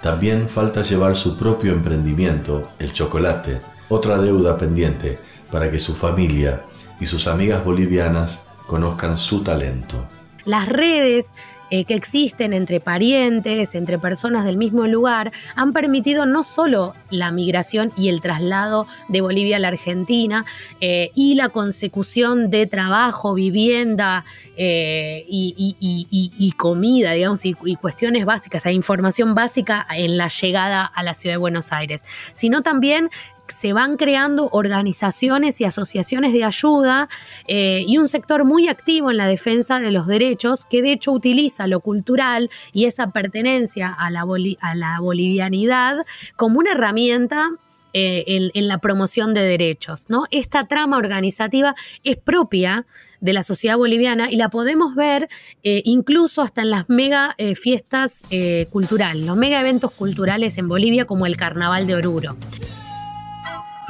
También 0.00 0.48
falta 0.48 0.82
llevar 0.82 1.16
su 1.16 1.36
propio 1.36 1.72
emprendimiento, 1.72 2.70
el 2.78 2.92
chocolate, 2.92 3.60
otra 3.88 4.18
deuda 4.18 4.56
pendiente 4.58 5.18
para 5.50 5.72
que 5.72 5.80
su 5.80 5.96
familia 5.96 6.62
y 7.00 7.06
sus 7.06 7.26
amigas 7.26 7.64
bolivianas 7.64 8.46
conozcan 8.68 9.16
su 9.16 9.42
talento. 9.42 10.06
Las 10.44 10.68
redes 10.68 11.34
eh, 11.70 11.84
que 11.84 11.94
existen 11.94 12.52
entre 12.52 12.80
parientes, 12.80 13.74
entre 13.74 13.98
personas 13.98 14.44
del 14.44 14.56
mismo 14.56 14.86
lugar, 14.86 15.32
han 15.54 15.72
permitido 15.72 16.26
no 16.26 16.42
solo 16.42 16.94
la 17.10 17.30
migración 17.30 17.92
y 17.96 18.08
el 18.08 18.20
traslado 18.20 18.86
de 19.08 19.20
Bolivia 19.20 19.56
a 19.56 19.58
la 19.60 19.68
Argentina 19.68 20.44
eh, 20.80 21.10
y 21.14 21.34
la 21.34 21.48
consecución 21.48 22.50
de 22.50 22.66
trabajo, 22.66 23.34
vivienda 23.34 24.24
eh, 24.56 25.24
y, 25.28 26.54
comida, 26.56 27.12
digamos, 27.12 27.44
y, 27.46 27.56
y 27.64 27.76
cuestiones 27.76 28.24
básicas, 28.24 28.66
e 28.66 28.72
información 28.72 29.34
básica 29.34 29.86
en 29.90 30.16
la 30.16 30.28
llegada 30.28 30.84
a 30.84 31.02
la 31.02 31.14
ciudad 31.14 31.34
de 31.34 31.38
Buenos 31.38 31.72
Aires, 31.72 32.04
sino 32.32 32.62
también 32.62 33.10
se 33.50 33.72
van 33.72 33.96
creando 33.96 34.48
organizaciones 34.52 35.60
y 35.60 35.64
asociaciones 35.64 36.32
de 36.32 36.44
ayuda 36.44 37.08
eh, 37.46 37.84
y 37.86 37.98
un 37.98 38.08
sector 38.08 38.44
muy 38.44 38.68
activo 38.68 39.10
en 39.10 39.16
la 39.16 39.26
defensa 39.26 39.80
de 39.80 39.90
los 39.90 40.06
derechos 40.06 40.64
que 40.64 40.82
de 40.82 40.92
hecho 40.92 41.12
utiliza 41.12 41.66
lo 41.66 41.80
cultural 41.80 42.50
y 42.72 42.86
esa 42.86 43.10
pertenencia 43.10 43.88
a 43.88 44.10
la, 44.10 44.26
a 44.60 44.74
la 44.74 45.00
bolivianidad 45.00 46.04
como 46.36 46.58
una 46.58 46.72
herramienta 46.72 47.50
eh, 47.92 48.50
en, 48.54 48.68
la 48.68 48.78
promoción 48.78 49.34
de 49.34 49.42
derechos. 49.42 50.04
¿no? 50.08 50.26
Esta 50.30 50.68
trama 50.68 50.96
organizativa 50.96 51.74
es 52.04 52.16
propia 52.16 52.86
de 53.20 53.32
la 53.32 53.42
sociedad 53.42 53.76
boliviana 53.76 54.30
y 54.30 54.36
la 54.36 54.48
podemos 54.48 54.94
ver 54.94 55.28
eh, 55.62 55.82
incluso 55.84 56.40
hasta 56.40 56.62
en 56.62 56.70
las 56.70 56.88
mega 56.88 57.36
fiestas 57.54 58.24
culturales, 58.70 59.26
los 59.26 59.36
mega 59.36 59.60
eventos 59.60 59.90
culturales 59.92 60.56
en 60.56 60.68
Bolivia 60.68 61.04
como 61.04 61.26
el 61.26 61.36
Carnaval 61.36 61.86
de 61.86 61.96
Oruro 61.96 62.36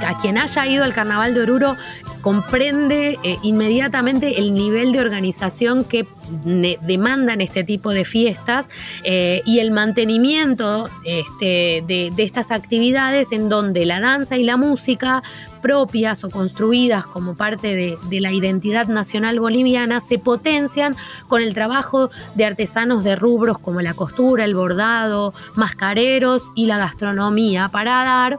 a 0.06 0.16
quien 0.18 0.38
haya 0.38 0.66
ido 0.66 0.84
al 0.84 0.92
Carnaval 0.92 1.34
de 1.34 1.42
Oruro 1.42 1.76
comprende 2.20 3.18
eh, 3.22 3.36
inmediatamente 3.42 4.38
el 4.38 4.52
nivel 4.54 4.92
de 4.92 5.00
organización 5.00 5.84
que 5.84 6.06
demandan 6.82 7.40
este 7.40 7.64
tipo 7.64 7.90
de 7.90 8.04
fiestas 8.04 8.66
eh, 9.04 9.42
y 9.44 9.58
el 9.58 9.72
mantenimiento 9.72 10.88
este, 11.04 11.82
de, 11.86 12.12
estas 12.18 12.52
actividades 12.52 13.32
en 13.32 13.48
donde 13.48 13.84
la 13.84 14.00
danza 14.00 14.36
y 14.36 14.44
la 14.44 14.56
música 14.56 15.22
propias 15.60 16.22
o 16.22 16.30
construidas 16.30 17.04
como 17.04 17.34
parte 17.34 17.74
de, 17.74 17.98
de, 18.08 18.20
la 18.20 18.32
identidad 18.32 18.86
nacional 18.86 19.40
boliviana 19.40 20.00
se 20.00 20.18
potencian 20.18 20.94
con 21.26 21.42
el 21.42 21.52
trabajo 21.52 22.10
de 22.34 22.44
artesanos 22.44 23.02
de 23.02 23.16
rubros 23.16 23.58
como 23.58 23.80
la 23.80 23.94
costura, 23.94 24.44
el 24.44 24.54
bordado, 24.54 25.34
mascareros 25.56 26.52
y 26.54 26.66
la 26.66 26.78
gastronomía 26.78 27.68
para 27.68 28.04
dar 28.04 28.38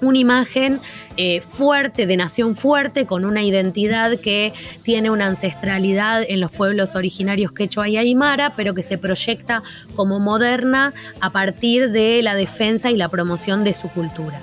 una 0.00 0.18
imagen 0.18 0.80
eh, 1.16 1.40
fuerte, 1.40 2.06
de 2.06 2.16
nación 2.16 2.56
fuerte, 2.56 3.06
con 3.06 3.24
una 3.24 3.42
identidad 3.42 4.18
que 4.18 4.52
tiene 4.82 5.10
una 5.10 5.26
ancestralidad 5.26 6.22
en 6.26 6.40
los 6.40 6.50
pueblos 6.50 6.94
originarios 6.94 7.52
quechua 7.52 7.88
y 7.88 7.96
aymara, 7.96 8.54
pero 8.56 8.74
que 8.74 8.82
se 8.82 8.98
proyecta 8.98 9.62
como 9.94 10.20
moderna 10.20 10.92
a 11.20 11.30
partir 11.30 11.90
de 11.90 12.22
la 12.22 12.34
defensa 12.34 12.90
y 12.90 12.96
la 12.96 13.08
promoción 13.08 13.64
de 13.64 13.72
su 13.72 13.88
cultura. 13.88 14.40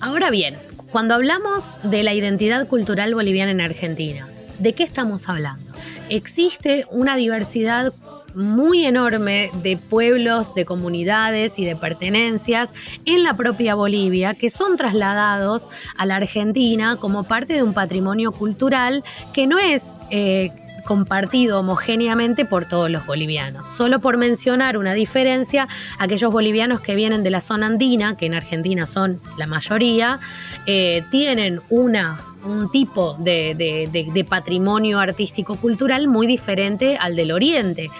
Ahora 0.00 0.30
bien, 0.30 0.56
cuando 0.90 1.14
hablamos 1.14 1.76
de 1.82 2.02
la 2.02 2.14
identidad 2.14 2.66
cultural 2.66 3.14
boliviana 3.14 3.52
en 3.52 3.60
Argentina, 3.60 4.26
¿de 4.58 4.72
qué 4.72 4.82
estamos 4.82 5.28
hablando? 5.28 5.72
Existe 6.08 6.86
una 6.90 7.16
diversidad 7.16 7.92
muy 8.34 8.84
enorme 8.84 9.50
de 9.62 9.76
pueblos, 9.76 10.54
de 10.54 10.64
comunidades 10.64 11.58
y 11.58 11.64
de 11.64 11.76
pertenencias 11.76 12.72
en 13.04 13.22
la 13.22 13.34
propia 13.34 13.74
Bolivia 13.74 14.34
que 14.34 14.50
son 14.50 14.76
trasladados 14.76 15.68
a 15.96 16.06
la 16.06 16.16
Argentina 16.16 16.96
como 16.96 17.24
parte 17.24 17.54
de 17.54 17.62
un 17.62 17.74
patrimonio 17.74 18.32
cultural 18.32 19.04
que 19.32 19.46
no 19.46 19.58
es 19.58 19.96
eh, 20.10 20.50
compartido 20.84 21.60
homogéneamente 21.60 22.44
por 22.44 22.64
todos 22.64 22.90
los 22.90 23.06
bolivianos. 23.06 23.66
Solo 23.66 24.00
por 24.00 24.16
mencionar 24.16 24.76
una 24.76 24.94
diferencia, 24.94 25.68
aquellos 25.98 26.32
bolivianos 26.32 26.80
que 26.80 26.94
vienen 26.94 27.22
de 27.22 27.30
la 27.30 27.40
zona 27.40 27.66
andina, 27.66 28.16
que 28.16 28.26
en 28.26 28.34
Argentina 28.34 28.86
son 28.86 29.20
la 29.36 29.46
mayoría, 29.46 30.18
eh, 30.66 31.04
tienen 31.10 31.60
una, 31.68 32.20
un 32.44 32.70
tipo 32.70 33.16
de 33.18 34.26
patrimonio 34.28 34.98
artístico-cultural 34.98 36.08
muy 36.08 36.26
diferente 36.26 36.96
al 36.98 37.14
del 37.14 37.32
oriente. 37.32 37.90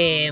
Eh, 0.00 0.30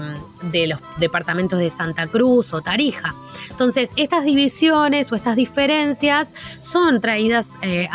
de 0.52 0.68
los 0.68 0.78
departamentos 0.98 1.58
de 1.58 1.70
Santa 1.70 2.06
Cruz 2.06 2.54
o 2.54 2.60
Tarija. 2.60 3.16
Entonces, 3.50 3.90
estas 3.96 4.24
divisiones 4.24 5.10
o 5.10 5.16
estas 5.16 5.34
diferencias 5.34 6.34
son 6.60 7.00
traídas 7.00 7.54
eh, 7.62 7.88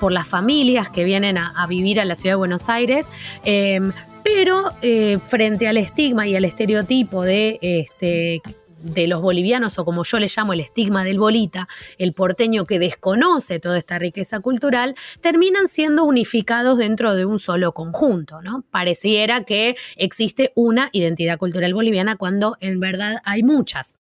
por 0.00 0.10
las 0.10 0.26
familias 0.26 0.90
que 0.90 1.04
vienen 1.04 1.38
a, 1.38 1.64
vivir 1.68 2.00
a 2.00 2.04
la 2.06 2.16
ciudad 2.16 2.32
de 2.32 2.38
Buenos 2.38 2.68
Aires. 2.68 3.06
Eh, 3.44 3.80
pero 4.24 4.72
frente 5.24 5.68
al 5.68 5.76
estigma 5.76 6.26
y 6.26 6.34
al 6.34 6.44
estereotipo 6.44 7.22
de 7.22 7.58
este, 7.62 8.42
de 8.82 9.06
los 9.06 9.22
bolivianos, 9.22 9.78
o 9.78 9.84
como 9.84 10.04
yo 10.04 10.18
le 10.18 10.26
llamo 10.34 10.52
el 10.52 10.60
estigma 10.60 11.04
del 11.04 11.18
bolita, 11.18 11.68
el 11.98 12.12
porteño 12.12 12.64
que 12.64 12.78
desconoce 12.78 13.60
toda 13.60 13.78
esta 13.78 13.98
riqueza 13.98 14.40
cultural, 14.40 14.94
terminan 15.20 15.68
siendo 15.68 16.04
unificados 16.04 16.78
dentro 16.78 17.14
de 17.14 17.24
un 17.24 17.38
solo 17.38 17.72
conjunto, 17.72 18.42
¿no? 18.42 18.64
Pareciera 18.70 19.44
que 19.44 19.76
existe 19.96 20.52
una 20.54 20.88
identidad 20.92 21.38
cultural 21.38 21.74
boliviana 21.74 22.16
cuando 22.16 22.56
en 22.60 22.80
verdad 22.80 23.18
hay 23.24 23.42
muchas. 23.42 23.94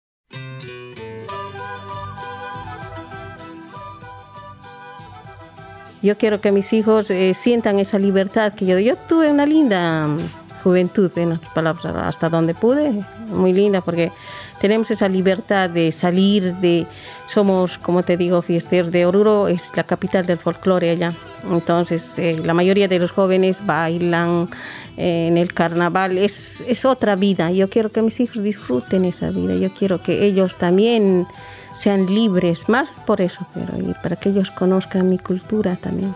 Yo 6.03 6.17
quiero 6.17 6.41
que 6.41 6.51
mis 6.51 6.73
hijos 6.73 7.11
eh, 7.11 7.35
sientan 7.35 7.79
esa 7.79 7.99
libertad 7.99 8.55
que 8.55 8.65
yo, 8.65 8.79
yo 8.79 8.97
tuve 8.97 9.31
una 9.31 9.45
linda 9.45 10.07
mm, 10.07 10.19
juventud, 10.63 11.11
en 11.17 11.33
otras 11.33 11.53
palabras, 11.53 11.85
hasta 11.85 12.31
donde 12.31 12.55
pude, 12.55 13.05
muy 13.29 13.53
linda, 13.53 13.83
porque 13.83 14.11
tenemos 14.61 14.91
esa 14.91 15.09
libertad 15.09 15.71
de 15.71 15.91
salir, 15.91 16.55
de 16.57 16.87
somos, 17.27 17.79
como 17.79 18.03
te 18.03 18.17
digo, 18.17 18.43
fiesteros 18.43 18.93
de 18.93 19.07
Oruro, 19.07 19.49
es 19.49 19.73
la 19.75 19.85
capital 19.85 20.27
del 20.27 20.39
folclore 20.39 20.91
allá. 20.91 21.13
Entonces, 21.51 22.19
eh, 22.19 22.41
la 22.45 22.53
mayoría 22.53 22.87
de 22.87 22.99
los 22.99 23.11
jóvenes 23.11 23.65
bailan 23.65 24.49
eh, 24.99 25.29
en 25.29 25.39
el 25.39 25.55
carnaval, 25.55 26.19
es, 26.19 26.63
es 26.69 26.85
otra 26.85 27.17
vida. 27.17 27.51
Yo 27.51 27.71
quiero 27.71 27.91
que 27.91 28.03
mis 28.03 28.21
hijos 28.21 28.43
disfruten 28.43 29.07
esa 29.07 29.31
vida, 29.31 29.55
yo 29.55 29.73
quiero 29.73 30.03
que 30.03 30.25
ellos 30.25 30.59
también 30.59 31.27
sean 31.75 32.07
libres, 32.07 32.69
más 32.69 33.01
por 33.07 33.23
eso 33.23 33.47
quiero 33.55 33.79
ir, 33.79 33.97
para 34.03 34.17
que 34.17 34.29
ellos 34.29 34.51
conozcan 34.51 35.09
mi 35.09 35.19
cultura 35.19 35.77
también. 35.77 36.15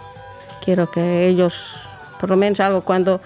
Quiero 0.63 0.91
que 0.91 1.29
ellos, 1.29 1.89
por 2.21 2.29
lo 2.29 2.37
menos 2.37 2.61
algo 2.61 2.83
cuando 2.83 3.23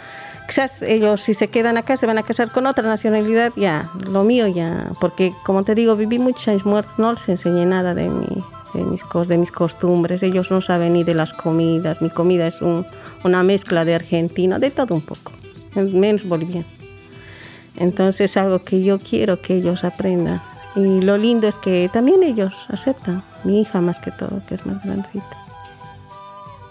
quizás 0.48 0.80
ellos 0.80 1.20
si 1.22 1.34
se 1.34 1.48
quedan 1.48 1.76
acá 1.76 1.96
se 1.98 2.06
van 2.06 2.16
a 2.16 2.22
casar 2.22 2.50
con 2.50 2.66
otra 2.66 2.82
nacionalidad, 2.82 3.52
ya, 3.54 3.90
lo 4.10 4.24
mío 4.24 4.48
ya, 4.48 4.90
porque 4.98 5.34
como 5.44 5.62
te 5.62 5.74
digo, 5.74 5.94
viví 5.94 6.18
muchos 6.18 6.48
años 6.48 6.64
muertos, 6.64 6.98
no 6.98 7.12
les 7.12 7.28
enseñé 7.28 7.66
nada 7.66 7.94
de, 7.94 8.08
mi, 8.08 8.26
de, 8.72 8.82
mis, 8.82 9.02
de 9.28 9.38
mis 9.38 9.52
costumbres, 9.52 10.22
ellos 10.22 10.50
no 10.50 10.62
saben 10.62 10.94
ni 10.94 11.04
de 11.04 11.14
las 11.14 11.34
comidas, 11.34 12.00
mi 12.00 12.08
comida 12.08 12.46
es 12.46 12.62
un, 12.62 12.86
una 13.24 13.42
mezcla 13.42 13.84
de 13.84 13.94
argentino, 13.94 14.58
de 14.58 14.70
todo 14.70 14.94
un 14.94 15.02
poco, 15.02 15.32
menos 15.74 16.26
boliviano. 16.26 16.66
Entonces 17.76 18.36
algo 18.38 18.60
que 18.60 18.82
yo 18.82 18.98
quiero 18.98 19.40
que 19.40 19.54
ellos 19.56 19.84
aprendan. 19.84 20.42
Y 20.74 21.00
lo 21.02 21.16
lindo 21.16 21.46
es 21.46 21.56
que 21.56 21.88
también 21.92 22.22
ellos 22.22 22.66
aceptan, 22.68 23.22
mi 23.44 23.60
hija 23.60 23.80
más 23.80 24.00
que 24.00 24.10
todo, 24.10 24.40
que 24.48 24.54
es 24.54 24.66
más 24.66 24.82
grandecita 24.82 25.47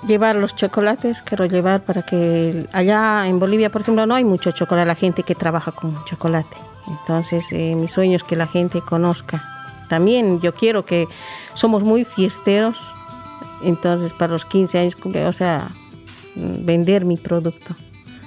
llevar 0.06 0.36
los 0.36 0.56
chocolates, 0.56 1.22
quiero 1.22 1.46
llevar 1.46 1.82
para 1.82 2.04
que 2.04 2.68
allá 2.72 3.27
en 3.27 3.39
Bolivia, 3.39 3.70
por 3.70 3.82
ejemplo, 3.82 4.06
no 4.06 4.16
hay 4.16 4.24
mucho 4.24 4.51
chocolate, 4.51 4.86
la 4.88 4.96
gente 4.96 5.24
que 5.24 5.36
trabaja 5.36 5.72
con 5.72 6.04
chocolate. 6.06 6.58
Entonces, 6.88 7.46
eh, 7.51 7.75
mi 7.75 7.88
sueño 7.88 8.16
es 8.16 8.24
que 8.24 8.36
la 8.36 8.48
gente 8.48 8.82
conozca. 8.82 9.44
También 9.89 10.39
yo 10.42 10.54
quiero 10.54 10.86
que 10.86 11.08
somos 11.54 11.84
muy 11.84 12.06
fiesteros, 12.06 12.77
entonces 13.63 14.13
para 14.13 14.34
los 14.34 14.46
15 14.46 14.80
años, 14.80 14.98
o 15.04 15.34
sea, 15.34 15.70
vender 16.36 17.06
mi 17.06 17.18
producto. 17.18 17.75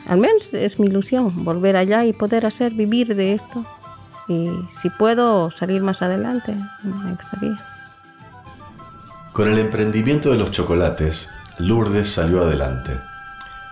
Al 0.07 0.19
menos 0.19 0.53
es 0.55 0.81
mi 0.81 0.87
ilusión, 0.87 1.45
volver 1.45 1.77
allá 1.77 2.05
y 2.05 2.12
poder 2.12 2.47
hacer, 2.47 2.73
vivir 2.73 3.15
de 3.15 3.35
esto. 3.35 3.65
Y 4.29 4.50
si 4.81 4.91
puedo 4.91 5.50
salir 5.50 5.83
más 5.83 6.03
adelante, 6.03 6.55
me 6.83 7.15
gustaría. 7.15 7.59
Con 9.33 9.49
el 9.49 9.59
emprendimiento 9.59 10.31
de 10.31 10.39
los 10.39 10.50
chocolates, 10.50 11.31
Lourdes 11.61 12.09
salió 12.09 12.40
adelante. 12.40 12.93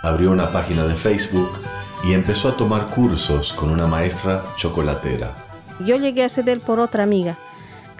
Abrió 0.03 0.31
una 0.31 0.53
página 0.53 0.87
de 0.87 0.95
Facebook 0.95 1.59
y 2.05 2.13
empezó 2.13 2.51
a 2.51 2.57
tomar 2.57 2.87
cursos 2.89 3.55
con 3.55 3.71
una 3.71 3.87
maestra 3.87 4.45
chocolatera. 4.57 5.35
Yo 5.81 5.97
llegué 5.97 6.25
a 6.25 6.29
ceder 6.29 6.61
por 6.61 6.81
otra 6.81 7.03
amiga. 7.03 7.39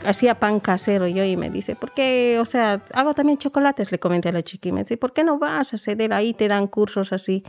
Hacía 0.05 0.39
pan 0.39 0.61
casero 0.61 1.09
yo 1.09 1.25
y 1.25 1.39
me 1.39 1.49
dice, 1.49 1.75
¿por 1.75 1.93
qué? 1.93 2.39
O 2.39 2.45
sea, 2.45 2.83
hago 2.93 3.15
también 3.15 3.39
chocolates, 3.39 3.91
le 3.91 3.99
comenté 3.99 4.29
a 4.29 4.33
la 4.33 4.43
chica 4.43 4.69
y 4.69 4.73
me 4.73 4.83
dice, 4.83 4.99
¿por 4.99 5.15
qué 5.15 5.25
no 5.25 5.39
vas 5.39 5.73
a 5.73 5.79
ceder 5.79 6.13
ahí? 6.13 6.35
Te 6.35 6.49
dan 6.49 6.67
cursos 6.67 7.15
así, 7.15 7.43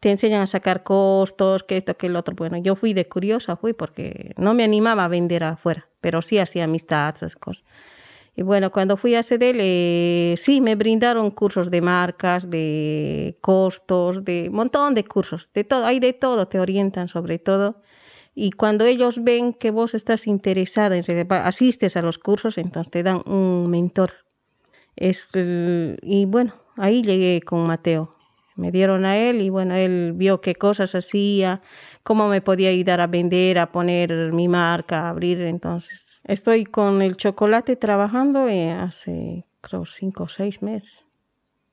te 0.00 0.10
enseñan 0.10 0.42
a 0.42 0.46
sacar 0.48 0.82
costos, 0.82 1.62
que 1.62 1.76
esto, 1.76 1.96
que 1.96 2.08
el 2.08 2.16
otro. 2.16 2.34
Bueno, 2.34 2.58
yo 2.58 2.74
fui 2.74 2.94
de 2.94 3.08
curiosa, 3.08 3.56
fui 3.56 3.74
porque 3.74 4.34
no 4.36 4.54
me 4.54 4.64
animaba 4.64 5.04
a 5.04 5.08
vender 5.08 5.44
afuera, 5.44 5.86
pero 6.00 6.20
sí 6.20 6.38
hacía 6.38 6.64
amistades, 6.64 7.22
esas 7.22 7.36
cosas. 7.36 7.64
Y 8.38 8.42
bueno, 8.42 8.70
cuando 8.70 8.98
fui 8.98 9.14
a 9.14 9.22
CDL, 9.22 9.60
eh, 9.60 10.34
sí, 10.36 10.60
me 10.60 10.74
brindaron 10.74 11.30
cursos 11.30 11.70
de 11.70 11.80
marcas, 11.80 12.50
de 12.50 13.38
costos, 13.40 14.26
de 14.26 14.48
un 14.50 14.56
montón 14.56 14.92
de 14.92 15.04
cursos, 15.04 15.48
de 15.54 15.64
todo, 15.64 15.86
hay 15.86 16.00
de 16.00 16.12
todo, 16.12 16.46
te 16.46 16.60
orientan 16.60 17.08
sobre 17.08 17.38
todo. 17.38 17.80
Y 18.34 18.50
cuando 18.50 18.84
ellos 18.84 19.24
ven 19.24 19.54
que 19.54 19.70
vos 19.70 19.94
estás 19.94 20.26
interesada, 20.26 20.98
en, 20.98 21.32
asistes 21.32 21.96
a 21.96 22.02
los 22.02 22.18
cursos, 22.18 22.58
entonces 22.58 22.90
te 22.90 23.02
dan 23.02 23.22
un 23.24 23.70
mentor. 23.70 24.12
Es, 24.96 25.30
y 25.34 26.26
bueno, 26.26 26.54
ahí 26.76 27.02
llegué 27.02 27.40
con 27.40 27.66
Mateo. 27.66 28.14
Me 28.54 28.70
dieron 28.70 29.06
a 29.06 29.16
él 29.16 29.40
y 29.40 29.48
bueno, 29.48 29.74
él 29.74 30.12
vio 30.14 30.42
qué 30.42 30.54
cosas 30.54 30.94
hacía, 30.94 31.62
cómo 32.02 32.28
me 32.28 32.42
podía 32.42 32.68
ayudar 32.68 33.00
a 33.00 33.06
vender, 33.06 33.58
a 33.58 33.72
poner 33.72 34.32
mi 34.32 34.48
marca, 34.48 35.06
a 35.06 35.10
abrir. 35.10 35.40
Entonces 35.40 36.15
Estoy 36.26 36.64
con 36.64 37.02
el 37.02 37.16
chocolate 37.16 37.76
trabajando 37.76 38.48
eh, 38.48 38.72
hace, 38.72 39.46
creo, 39.60 39.84
cinco 39.84 40.24
o 40.24 40.28
seis 40.28 40.60
meses. 40.60 41.06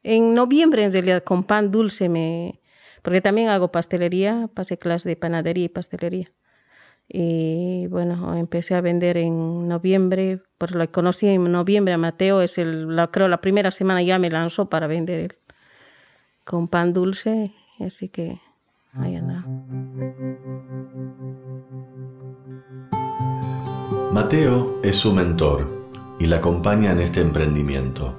En 0.03 0.36
noviembre, 0.36 0.83
en 0.83 0.91
realidad, 0.91 1.24
con 1.24 1.43
pan 1.43 1.72
dulce 1.72 2.07
me... 2.07 2.60
Porque 3.01 3.19
también 3.19 3.50
hago 3.50 3.72
pastelería, 3.72 4.48
pasé 4.53 4.77
clases 4.77 5.05
de 5.05 5.15
panadería 5.15 5.65
y 5.65 5.69
pastelería. 5.69 6.32
Y 7.10 7.88
bueno, 7.88 8.36
empecé 8.38 8.75
a 8.75 8.82
vender 8.82 9.17
en 9.17 9.67
noviembre, 9.67 10.39
por 10.58 10.71
lo 10.75 10.86
que 10.86 10.91
conocí 10.91 11.28
en 11.28 11.51
noviembre 11.51 11.93
a 11.93 11.97
Mateo, 11.97 12.41
es 12.41 12.58
el, 12.58 12.95
la, 12.95 13.08
creo 13.08 13.28
la 13.28 13.41
primera 13.41 13.71
semana 13.71 14.01
ya 14.04 14.19
me 14.19 14.30
lanzó 14.30 14.69
para 14.69 14.88
vender 14.88 15.19
el, 15.19 15.38
con 16.45 16.67
pan 16.67 16.93
dulce, 16.93 17.54
así 17.80 18.08
que 18.08 18.39
ahí 18.93 19.15
anda. 19.15 19.33
Mateo 24.13 24.80
es 24.84 24.97
su 24.97 25.12
mentor 25.12 25.67
y 26.19 26.28
la 26.28 26.36
acompaña 26.36 26.91
en 26.91 26.99
este 26.99 27.19
emprendimiento. 27.19 28.13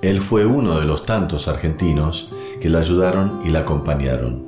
Él 0.00 0.20
fue 0.20 0.46
uno 0.46 0.78
de 0.78 0.86
los 0.86 1.04
tantos 1.04 1.48
argentinos 1.48 2.30
que 2.60 2.68
la 2.68 2.78
ayudaron 2.78 3.40
y 3.44 3.48
la 3.48 3.62
acompañaron. 3.62 4.44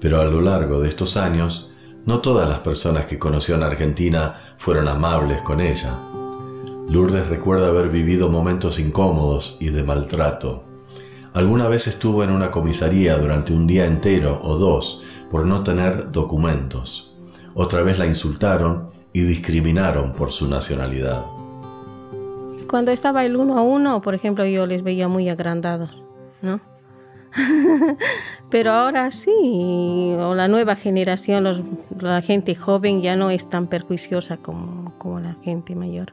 Pero 0.00 0.20
a 0.20 0.24
lo 0.24 0.40
largo 0.40 0.80
de 0.80 0.88
estos 0.88 1.16
años, 1.16 1.70
no 2.04 2.18
todas 2.18 2.48
las 2.48 2.58
personas 2.58 3.06
que 3.06 3.16
conoció 3.16 3.54
en 3.54 3.62
Argentina 3.62 4.40
fueron 4.58 4.88
amables 4.88 5.40
con 5.42 5.60
ella. 5.60 5.94
Lourdes 6.88 7.28
recuerda 7.28 7.68
haber 7.68 7.88
vivido 7.88 8.28
momentos 8.28 8.80
incómodos 8.80 9.56
y 9.60 9.68
de 9.68 9.84
maltrato. 9.84 10.64
Alguna 11.32 11.68
vez 11.68 11.86
estuvo 11.86 12.24
en 12.24 12.32
una 12.32 12.50
comisaría 12.50 13.18
durante 13.18 13.52
un 13.52 13.68
día 13.68 13.86
entero 13.86 14.40
o 14.42 14.58
dos 14.58 15.00
por 15.30 15.46
no 15.46 15.62
tener 15.62 16.10
documentos. 16.10 17.14
Otra 17.54 17.82
vez 17.82 18.00
la 18.00 18.06
insultaron 18.06 18.93
y 19.14 19.22
discriminaron 19.22 20.12
por 20.12 20.32
su 20.32 20.46
nacionalidad. 20.48 21.24
Cuando 22.68 22.90
estaba 22.90 23.24
el 23.24 23.36
uno 23.36 23.56
a 23.56 23.62
uno, 23.62 24.02
por 24.02 24.14
ejemplo, 24.14 24.44
yo 24.44 24.66
les 24.66 24.82
veía 24.82 25.06
muy 25.06 25.28
agrandados, 25.28 26.02
¿no? 26.42 26.60
Pero 28.50 28.72
ahora 28.72 29.10
sí, 29.12 30.14
o 30.18 30.34
la 30.34 30.48
nueva 30.48 30.74
generación, 30.74 31.78
la 31.98 32.22
gente 32.22 32.56
joven 32.56 33.02
ya 33.02 33.14
no 33.14 33.30
es 33.30 33.48
tan 33.48 33.68
perjuiciosa 33.68 34.36
como, 34.38 34.98
como 34.98 35.20
la 35.20 35.36
gente 35.42 35.76
mayor. 35.76 36.12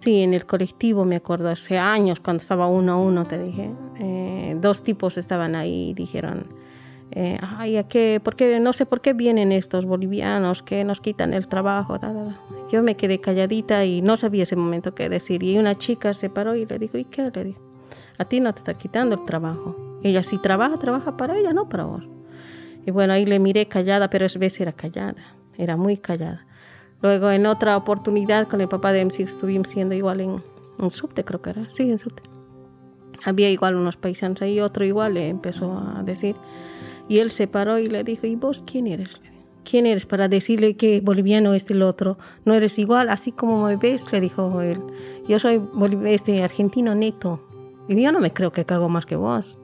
Sí, 0.00 0.20
en 0.20 0.34
el 0.34 0.44
colectivo 0.44 1.06
me 1.06 1.16
acuerdo 1.16 1.48
hace 1.48 1.78
años, 1.78 2.20
cuando 2.20 2.42
estaba 2.42 2.66
uno 2.66 2.92
a 2.92 2.96
uno, 2.96 3.24
te 3.24 3.42
dije, 3.42 3.70
eh, 3.98 4.56
dos 4.60 4.82
tipos 4.82 5.16
estaban 5.16 5.54
ahí 5.54 5.90
y 5.90 5.94
dijeron, 5.94 6.48
eh, 7.14 7.38
ay, 7.40 7.76
¿a 7.76 7.88
qué? 7.88 8.20
¿Por 8.22 8.36
qué? 8.36 8.58
No 8.58 8.72
sé 8.72 8.86
por 8.86 9.00
qué 9.00 9.12
vienen 9.12 9.52
estos 9.52 9.84
bolivianos 9.84 10.62
que 10.62 10.82
nos 10.84 11.00
quitan 11.00 11.34
el 11.34 11.46
trabajo. 11.46 11.98
Yo 12.70 12.82
me 12.82 12.96
quedé 12.96 13.20
calladita 13.20 13.84
y 13.84 14.00
no 14.00 14.16
sabía 14.16 14.44
ese 14.44 14.56
momento 14.56 14.94
qué 14.94 15.08
decir. 15.08 15.42
Y 15.42 15.58
una 15.58 15.74
chica 15.74 16.14
se 16.14 16.30
paró 16.30 16.56
y 16.56 16.64
le 16.64 16.78
dijo, 16.78 16.96
¿y 16.96 17.04
qué? 17.04 17.30
Le 17.34 17.44
dijo, 17.44 17.60
a 18.18 18.24
ti 18.24 18.40
no 18.40 18.52
te 18.52 18.58
está 18.58 18.74
quitando 18.74 19.16
el 19.16 19.24
trabajo. 19.24 19.76
Ella 20.02 20.22
si 20.22 20.38
trabaja, 20.38 20.78
trabaja 20.78 21.16
para 21.16 21.38
ella, 21.38 21.52
no 21.52 21.68
para 21.68 21.84
vos. 21.84 22.04
Y 22.86 22.90
bueno, 22.90 23.12
ahí 23.12 23.26
le 23.26 23.38
miré 23.38 23.66
callada, 23.66 24.08
pero 24.10 24.26
esa 24.26 24.38
vez 24.38 24.60
era 24.60 24.72
callada, 24.72 25.36
era 25.56 25.76
muy 25.76 25.98
callada. 25.98 26.46
Luego 27.02 27.30
en 27.30 27.46
otra 27.46 27.76
oportunidad 27.76 28.48
con 28.48 28.60
el 28.60 28.68
papá 28.68 28.92
de 28.92 29.04
MC 29.04 29.20
estuvimos 29.20 29.68
siendo 29.68 29.94
igual 29.94 30.20
en, 30.20 30.42
un 30.78 30.90
subte, 30.90 31.24
creo 31.24 31.42
que 31.42 31.50
era, 31.50 31.70
sí, 31.70 31.90
en 31.90 31.98
subte. 31.98 32.22
Había 33.24 33.50
igual 33.50 33.76
unos 33.76 33.96
paisanos 33.96 34.42
ahí, 34.42 34.60
otro 34.60 34.84
igual 34.84 35.14
le 35.14 35.28
empezó 35.28 35.78
a 35.78 36.02
decir, 36.02 36.34
y 37.08 37.18
él 37.18 37.30
se 37.30 37.46
paró 37.46 37.78
y 37.78 37.86
le 37.86 38.04
dijo, 38.04 38.26
¿y 38.26 38.36
vos 38.36 38.62
quién 38.66 38.86
eres? 38.86 39.20
¿Quién 39.64 39.86
eres 39.86 40.06
para 40.06 40.28
decirle 40.28 40.76
que 40.76 41.00
boliviano 41.00 41.54
es 41.54 41.70
el 41.70 41.82
otro? 41.82 42.18
No 42.44 42.54
eres 42.54 42.78
igual, 42.78 43.08
así 43.08 43.32
como 43.32 43.66
me 43.66 43.76
ves, 43.76 44.10
le 44.12 44.20
dijo 44.20 44.60
él. 44.60 44.80
Yo 45.28 45.38
soy 45.38 45.60
este, 46.06 46.42
argentino 46.42 46.94
neto. 46.94 47.40
Y 47.88 48.00
yo 48.00 48.12
no 48.12 48.20
me 48.20 48.32
creo 48.32 48.52
que 48.52 48.64
cago 48.64 48.88
más 48.88 49.06
que 49.06 49.16
vos. 49.16 49.58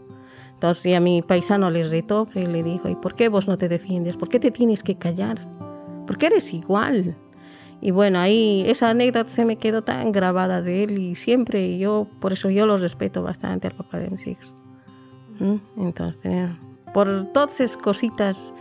Entonces 0.54 0.96
a 0.96 1.00
mi 1.00 1.22
paisano 1.22 1.70
le 1.70 1.88
retó 1.88 2.28
y 2.34 2.46
le 2.46 2.62
dijo, 2.62 2.88
¿y 2.88 2.96
por 2.96 3.14
qué 3.14 3.28
vos 3.28 3.48
no 3.48 3.58
te 3.58 3.68
defiendes? 3.68 4.16
¿Por 4.16 4.28
qué 4.28 4.40
te 4.40 4.50
tienes 4.50 4.82
que 4.82 4.96
callar? 4.96 5.38
Porque 6.06 6.26
eres 6.26 6.52
igual. 6.52 7.16
Y 7.80 7.92
bueno, 7.92 8.18
ahí 8.18 8.64
esa 8.66 8.90
anécdota 8.90 9.30
se 9.30 9.44
me 9.44 9.56
quedó 9.56 9.82
tan 9.82 10.10
grabada 10.10 10.62
de 10.62 10.84
él 10.84 10.98
y 10.98 11.14
siempre 11.14 11.78
yo, 11.78 12.08
por 12.20 12.32
eso 12.32 12.50
yo 12.50 12.66
lo 12.66 12.76
respeto 12.76 13.22
bastante 13.22 13.68
al 13.68 13.74
papá 13.74 13.98
de 13.98 14.10
mis 14.10 14.26
hijos. 14.26 14.54
¿Mm? 15.38 15.82
Entonces 15.82 16.20
tenía 16.20 16.58
por 16.92 17.32
todas 17.32 17.60
esas 17.60 17.76
cositas 17.76 18.52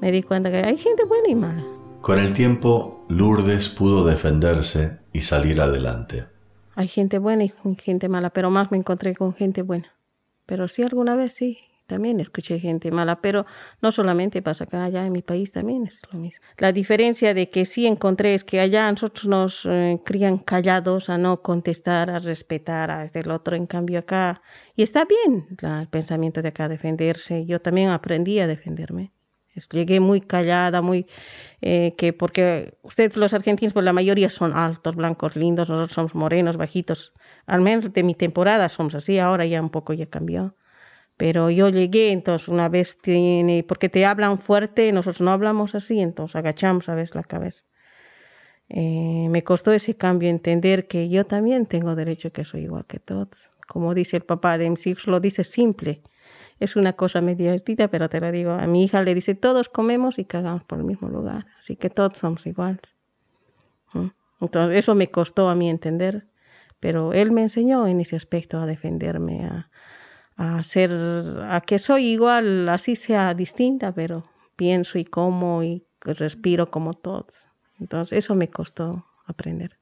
me 0.00 0.12
di 0.12 0.22
cuenta 0.22 0.50
que 0.50 0.58
hay 0.58 0.76
gente 0.76 1.04
buena 1.04 1.28
y 1.28 1.34
mala. 1.34 1.64
Con 2.00 2.18
el 2.18 2.32
tiempo, 2.32 3.04
Lourdes 3.08 3.68
pudo 3.68 4.04
defenderse 4.04 4.98
y 5.12 5.22
salir 5.22 5.60
adelante. 5.60 6.26
Hay 6.74 6.88
gente 6.88 7.18
buena 7.18 7.44
y 7.44 7.52
gente 7.82 8.08
mala, 8.08 8.30
pero 8.30 8.50
más 8.50 8.70
me 8.70 8.78
encontré 8.78 9.14
con 9.14 9.34
gente 9.34 9.62
buena. 9.62 9.92
Pero 10.46 10.68
sí, 10.68 10.82
alguna 10.82 11.16
vez 11.16 11.32
sí, 11.32 11.58
también 11.88 12.20
escuché 12.20 12.60
gente 12.60 12.92
mala, 12.92 13.20
pero 13.20 13.46
no 13.82 13.90
solamente 13.90 14.42
pasa 14.42 14.64
acá, 14.64 14.84
allá 14.84 15.04
en 15.04 15.12
mi 15.12 15.22
país 15.22 15.50
también 15.50 15.86
es 15.86 16.00
lo 16.12 16.18
mismo. 16.18 16.44
La 16.58 16.70
diferencia 16.70 17.34
de 17.34 17.50
que 17.50 17.64
sí 17.64 17.86
encontré 17.86 18.34
es 18.34 18.44
que 18.44 18.60
allá 18.60 18.88
nosotros 18.90 19.26
nos 19.26 19.66
eh, 19.66 19.98
crían 20.04 20.38
callados 20.38 21.08
a 21.08 21.18
no 21.18 21.42
contestar, 21.42 22.10
a 22.10 22.18
respetar 22.18 22.90
a 22.90 23.04
este 23.04 23.20
el 23.20 23.30
otro, 23.30 23.56
en 23.56 23.66
cambio 23.66 23.98
acá, 23.98 24.42
y 24.76 24.82
está 24.82 25.04
bien 25.04 25.48
el 25.60 25.88
pensamiento 25.88 26.42
de 26.42 26.48
acá, 26.48 26.68
defenderse. 26.68 27.46
Yo 27.46 27.58
también 27.58 27.88
aprendí 27.88 28.38
a 28.38 28.46
defenderme. 28.46 29.12
Llegué 29.72 29.98
muy 29.98 30.20
callada, 30.20 30.82
muy... 30.82 31.06
Eh, 31.60 31.94
que 31.98 32.12
porque 32.12 32.78
ustedes 32.82 33.16
los 33.16 33.34
argentinos, 33.34 33.72
pues 33.72 33.84
la 33.84 33.92
mayoría 33.92 34.30
son 34.30 34.56
altos, 34.56 34.94
blancos, 34.94 35.34
lindos, 35.34 35.68
nosotros 35.68 35.94
somos 35.94 36.14
morenos, 36.14 36.56
bajitos. 36.56 37.12
Al 37.46 37.60
menos 37.62 37.92
de 37.92 38.02
mi 38.04 38.14
temporada 38.14 38.68
somos 38.68 38.94
así, 38.94 39.18
ahora 39.18 39.44
ya 39.46 39.60
un 39.60 39.70
poco 39.70 39.92
ya 39.92 40.06
cambió. 40.06 40.54
Pero 41.18 41.50
yo 41.50 41.68
llegué, 41.68 42.12
entonces 42.12 42.48
una 42.48 42.68
vez 42.68 42.96
tiene, 42.96 43.64
porque 43.66 43.88
te 43.88 44.06
hablan 44.06 44.38
fuerte, 44.38 44.92
nosotros 44.92 45.20
no 45.20 45.32
hablamos 45.32 45.74
así, 45.74 45.98
entonces 45.98 46.36
agachamos 46.36 46.88
a 46.88 46.94
veces 46.94 47.16
la 47.16 47.24
cabeza. 47.24 47.64
Eh, 48.68 49.26
me 49.28 49.42
costó 49.42 49.72
ese 49.72 49.96
cambio 49.96 50.28
entender 50.28 50.86
que 50.86 51.08
yo 51.08 51.26
también 51.26 51.66
tengo 51.66 51.96
derecho, 51.96 52.32
que 52.32 52.44
soy 52.44 52.62
igual 52.62 52.84
que 52.86 53.00
todos. 53.00 53.50
Como 53.66 53.94
dice 53.94 54.16
el 54.16 54.22
papá 54.22 54.58
de 54.58 54.70
mis 54.70 54.86
hijos, 54.86 55.08
lo 55.08 55.18
dice 55.18 55.42
simple. 55.42 56.02
Es 56.60 56.76
una 56.76 56.92
cosa 56.92 57.20
medio 57.20 57.52
estita, 57.52 57.88
pero 57.88 58.08
te 58.08 58.20
lo 58.20 58.30
digo. 58.30 58.52
A 58.52 58.68
mi 58.68 58.84
hija 58.84 59.02
le 59.02 59.12
dice, 59.14 59.34
todos 59.34 59.68
comemos 59.68 60.20
y 60.20 60.24
cagamos 60.24 60.62
por 60.64 60.78
el 60.78 60.84
mismo 60.84 61.08
lugar. 61.08 61.46
Así 61.58 61.74
que 61.74 61.90
todos 61.90 62.18
somos 62.18 62.46
iguales. 62.46 62.94
¿Mm? 63.92 64.08
Entonces, 64.40 64.78
eso 64.78 64.94
me 64.94 65.10
costó 65.10 65.48
a 65.48 65.56
mí 65.56 65.68
entender. 65.68 66.28
Pero 66.78 67.12
él 67.12 67.32
me 67.32 67.42
enseñó 67.42 67.88
en 67.88 68.00
ese 68.00 68.14
aspecto 68.14 68.58
a 68.58 68.66
defenderme, 68.66 69.44
a, 69.44 69.67
a 70.38 70.62
ser, 70.62 70.92
a 71.50 71.60
que 71.60 71.78
soy 71.78 72.06
igual, 72.06 72.68
así 72.68 72.94
sea 72.96 73.34
distinta, 73.34 73.92
pero 73.92 74.22
pienso 74.56 74.96
y 74.98 75.04
como 75.04 75.64
y 75.64 75.84
respiro 76.00 76.70
como 76.70 76.94
todos. 76.94 77.48
Entonces 77.80 78.24
eso 78.24 78.34
me 78.36 78.48
costó 78.48 79.04
aprender. 79.26 79.78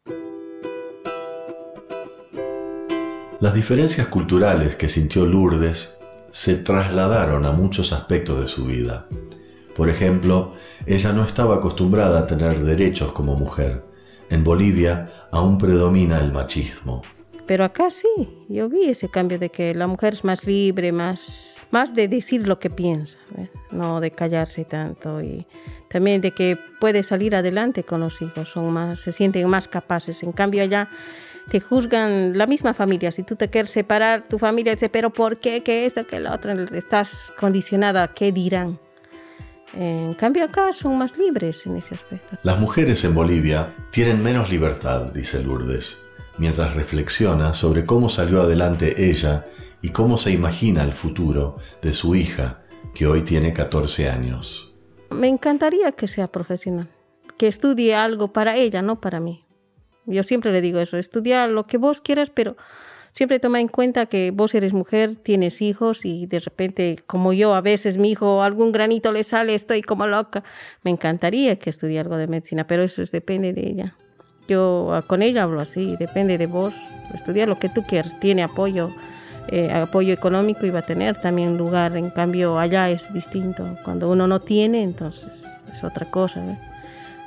Las 3.38 3.52
diferencias 3.52 4.06
culturales 4.06 4.76
que 4.76 4.88
sintió 4.88 5.26
Lourdes 5.26 5.98
se 6.30 6.56
trasladaron 6.56 7.44
a 7.44 7.52
muchos 7.52 7.92
aspectos 7.92 8.40
de 8.40 8.46
su 8.46 8.64
vida. 8.64 9.06
Por 9.76 9.90
ejemplo, 9.90 10.54
ella 10.86 11.12
no 11.12 11.22
estaba 11.22 11.56
acostumbrada 11.56 12.20
a 12.20 12.26
tener 12.26 12.64
derechos 12.64 13.12
como 13.12 13.36
mujer. 13.36 13.84
En 14.30 14.42
Bolivia 14.42 15.28
aún 15.30 15.58
predomina 15.58 16.18
el 16.18 16.32
machismo. 16.32 17.02
Pero 17.46 17.64
acá 17.64 17.90
sí, 17.90 18.44
yo 18.48 18.68
vi 18.68 18.86
ese 18.86 19.08
cambio 19.08 19.38
de 19.38 19.50
que 19.50 19.74
la 19.74 19.86
mujer 19.86 20.14
es 20.14 20.24
más 20.24 20.44
libre, 20.44 20.90
más, 20.90 21.56
más 21.70 21.94
de 21.94 22.08
decir 22.08 22.46
lo 22.46 22.58
que 22.58 22.70
piensa, 22.70 23.18
no 23.70 24.00
de 24.00 24.10
callarse 24.10 24.64
tanto 24.64 25.22
y 25.22 25.46
también 25.88 26.20
de 26.20 26.32
que 26.32 26.58
puede 26.80 27.04
salir 27.04 27.36
adelante 27.36 27.84
con 27.84 28.00
los 28.00 28.20
hijos, 28.20 28.50
son 28.50 28.72
más, 28.72 29.00
se 29.00 29.12
sienten 29.12 29.48
más 29.48 29.68
capaces. 29.68 30.24
En 30.24 30.32
cambio 30.32 30.62
allá 30.62 30.88
te 31.48 31.60
juzgan 31.60 32.36
la 32.36 32.48
misma 32.48 32.74
familia. 32.74 33.12
Si 33.12 33.22
tú 33.22 33.36
te 33.36 33.48
quieres 33.48 33.70
separar, 33.70 34.26
tu 34.28 34.38
familia 34.38 34.74
dice, 34.74 34.88
pero 34.88 35.10
¿por 35.10 35.38
qué? 35.38 35.62
¿Qué 35.62 35.86
esto? 35.86 36.04
¿Qué 36.04 36.18
lo 36.18 36.32
otro? 36.32 36.50
Estás 36.74 37.32
condicionada 37.38 38.08
qué 38.08 38.32
dirán. 38.32 38.80
En 39.72 40.14
cambio 40.14 40.44
acá 40.44 40.72
son 40.72 40.98
más 40.98 41.16
libres 41.16 41.64
en 41.66 41.76
ese 41.76 41.94
aspecto. 41.94 42.38
Las 42.42 42.58
mujeres 42.58 43.04
en 43.04 43.14
Bolivia 43.14 43.74
tienen 43.92 44.20
menos 44.20 44.50
libertad, 44.50 45.12
dice 45.12 45.42
Lourdes 45.42 46.05
mientras 46.38 46.74
reflexiona 46.74 47.52
sobre 47.52 47.86
cómo 47.86 48.08
salió 48.08 48.42
adelante 48.42 49.10
ella 49.10 49.46
y 49.82 49.90
cómo 49.90 50.18
se 50.18 50.32
imagina 50.32 50.82
el 50.82 50.92
futuro 50.92 51.58
de 51.82 51.94
su 51.94 52.14
hija, 52.14 52.62
que 52.94 53.06
hoy 53.06 53.22
tiene 53.22 53.52
14 53.52 54.08
años. 54.08 54.74
Me 55.10 55.28
encantaría 55.28 55.92
que 55.92 56.08
sea 56.08 56.28
profesional, 56.28 56.88
que 57.36 57.46
estudie 57.46 57.94
algo 57.94 58.32
para 58.32 58.56
ella, 58.56 58.82
no 58.82 59.00
para 59.00 59.20
mí. 59.20 59.44
Yo 60.06 60.22
siempre 60.22 60.52
le 60.52 60.60
digo 60.60 60.78
eso, 60.80 60.96
estudiar 60.96 61.50
lo 61.50 61.66
que 61.66 61.78
vos 61.78 62.00
quieras, 62.00 62.30
pero 62.30 62.56
siempre 63.12 63.40
toma 63.40 63.60
en 63.60 63.68
cuenta 63.68 64.06
que 64.06 64.30
vos 64.30 64.54
eres 64.54 64.72
mujer, 64.72 65.16
tienes 65.16 65.60
hijos 65.62 66.04
y 66.04 66.26
de 66.26 66.38
repente, 66.38 66.98
como 67.06 67.32
yo, 67.32 67.54
a 67.54 67.60
veces 67.60 67.98
mi 67.98 68.10
hijo 68.10 68.42
algún 68.42 68.72
granito 68.72 69.12
le 69.12 69.24
sale, 69.24 69.54
estoy 69.54 69.82
como 69.82 70.06
loca. 70.06 70.44
Me 70.82 70.90
encantaría 70.90 71.58
que 71.58 71.70
estudie 71.70 71.98
algo 71.98 72.16
de 72.16 72.28
medicina, 72.28 72.66
pero 72.66 72.82
eso 72.84 73.02
depende 73.10 73.52
de 73.52 73.68
ella. 73.68 73.96
Yo 74.48 75.02
con 75.06 75.22
ella 75.22 75.42
hablo 75.42 75.60
así, 75.60 75.96
depende 75.98 76.38
de 76.38 76.46
vos, 76.46 76.74
estudiar 77.14 77.48
lo 77.48 77.58
que 77.58 77.68
tú 77.68 77.82
quieras, 77.82 78.18
tiene 78.20 78.42
apoyo, 78.42 78.90
eh, 79.48 79.70
apoyo 79.72 80.12
económico 80.12 80.66
y 80.66 80.70
va 80.70 80.80
a 80.80 80.82
tener 80.82 81.16
también 81.16 81.56
lugar, 81.56 81.96
en 81.96 82.10
cambio 82.10 82.58
allá 82.58 82.90
es 82.90 83.12
distinto, 83.12 83.76
cuando 83.84 84.10
uno 84.10 84.26
no 84.26 84.40
tiene, 84.40 84.82
entonces 84.82 85.46
es 85.72 85.84
otra 85.84 86.10
cosa. 86.10 86.42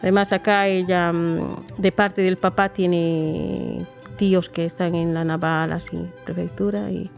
Además 0.01 0.31
acá 0.31 0.67
ella, 0.67 1.11
mm, 1.11 1.57
de 1.77 1.91
parte 1.91 2.21
del 2.21 2.37
papá, 2.37 2.69
tiene 2.69 3.85
tíos 4.17 4.49
que 4.49 4.65
están 4.65 4.95
en 4.95 5.13
la 5.13 5.23
naval, 5.23 5.73
así, 5.73 5.97
prefectura, 6.25 6.89
y 6.89 7.09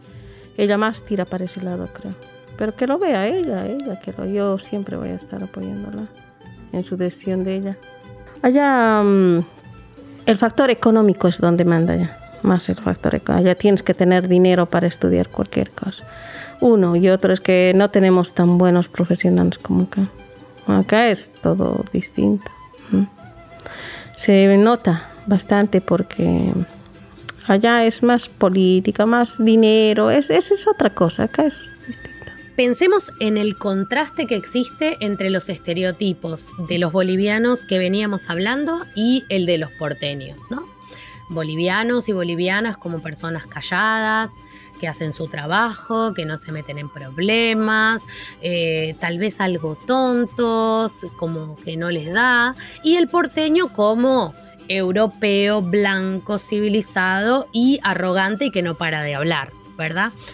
ella 0.57 0.77
más 0.77 1.03
tira 1.03 1.25
para 1.25 1.45
ese 1.45 1.61
lado, 1.61 1.87
creo. 1.93 2.13
Pero 2.57 2.75
que 2.75 2.87
lo 2.87 2.99
vea 2.99 3.27
ella, 3.27 3.65
ella, 3.65 3.99
que 3.99 4.13
yo 4.31 4.59
siempre 4.59 4.97
voy 4.97 5.09
a 5.09 5.15
estar 5.15 5.41
apoyándola 5.43 6.03
en 6.71 6.83
su 6.83 6.97
decisión 6.97 7.43
de 7.43 7.55
ella. 7.55 7.77
Allá 8.41 9.01
mm, 9.03 9.39
el 10.25 10.37
factor 10.37 10.69
económico 10.69 11.27
es 11.27 11.39
donde 11.39 11.65
manda 11.65 11.95
ya, 11.95 12.17
más 12.43 12.69
el 12.69 12.75
factor 12.75 13.15
económico. 13.15 13.47
Ya 13.47 13.55
tienes 13.55 13.83
que 13.83 13.93
tener 13.93 14.27
dinero 14.27 14.65
para 14.65 14.87
estudiar 14.87 15.29
cualquier 15.29 15.71
cosa. 15.71 16.05
Uno 16.59 16.95
y 16.95 17.09
otro 17.09 17.33
es 17.33 17.39
que 17.39 17.73
no 17.75 17.89
tenemos 17.89 18.33
tan 18.33 18.57
buenos 18.57 18.87
profesionales 18.87 19.57
como 19.57 19.83
acá. 19.83 20.07
Acá 20.67 21.07
es 21.07 21.31
todo 21.31 21.85
distinto. 21.91 22.49
Se 24.15 24.55
nota 24.57 25.09
bastante 25.25 25.81
porque 25.81 26.53
allá 27.47 27.85
es 27.85 28.03
más 28.03 28.29
política, 28.29 29.07
más 29.07 29.43
dinero, 29.43 30.11
es, 30.11 30.29
esa 30.29 30.53
es 30.53 30.67
otra 30.67 30.91
cosa, 30.91 31.23
acá 31.23 31.45
es 31.45 31.71
distinto. 31.87 32.20
Pensemos 32.55 33.11
en 33.19 33.37
el 33.37 33.55
contraste 33.55 34.27
que 34.27 34.35
existe 34.35 34.97
entre 34.99 35.29
los 35.29 35.47
estereotipos 35.47 36.49
de 36.67 36.79
los 36.79 36.91
bolivianos 36.91 37.63
que 37.63 37.77
veníamos 37.77 38.29
hablando 38.29 38.85
y 38.93 39.23
el 39.29 39.45
de 39.45 39.57
los 39.57 39.71
porteños, 39.71 40.39
¿no? 40.49 40.65
Bolivianos 41.29 42.09
y 42.09 42.11
bolivianas 42.11 42.75
como 42.75 43.01
personas 43.01 43.47
calladas, 43.47 44.31
que 44.81 44.87
hacen 44.87 45.13
su 45.13 45.27
trabajo, 45.27 46.13
que 46.13 46.25
no 46.25 46.37
se 46.37 46.51
meten 46.51 46.77
en 46.77 46.89
problemas, 46.89 48.01
eh, 48.41 48.95
tal 48.99 49.17
vez 49.17 49.39
algo 49.39 49.75
tontos, 49.75 51.05
como 51.15 51.55
que 51.55 51.77
no 51.77 51.89
les 51.89 52.11
da, 52.11 52.55
y 52.83 52.95
el 52.95 53.07
porteño 53.07 53.71
como 53.71 54.33
europeo, 54.67 55.61
blanco, 55.61 56.37
civilizado 56.37 57.47
y 57.53 57.79
arrogante 57.83 58.45
y 58.45 58.51
que 58.51 58.61
no 58.61 58.75
para 58.75 59.03
de 59.03 59.15
hablar. 59.15 59.51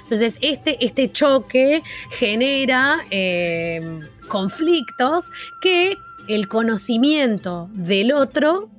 Entonces, 0.03 0.37
este, 0.41 0.83
este 0.85 1.11
choque 1.11 1.81
genera 2.11 2.99
eh, 3.11 4.01
conflictos 4.27 5.25
que 5.61 5.97
el 6.27 6.47
conocimiento 6.47 7.69
del 7.73 8.11
otro 8.11 8.69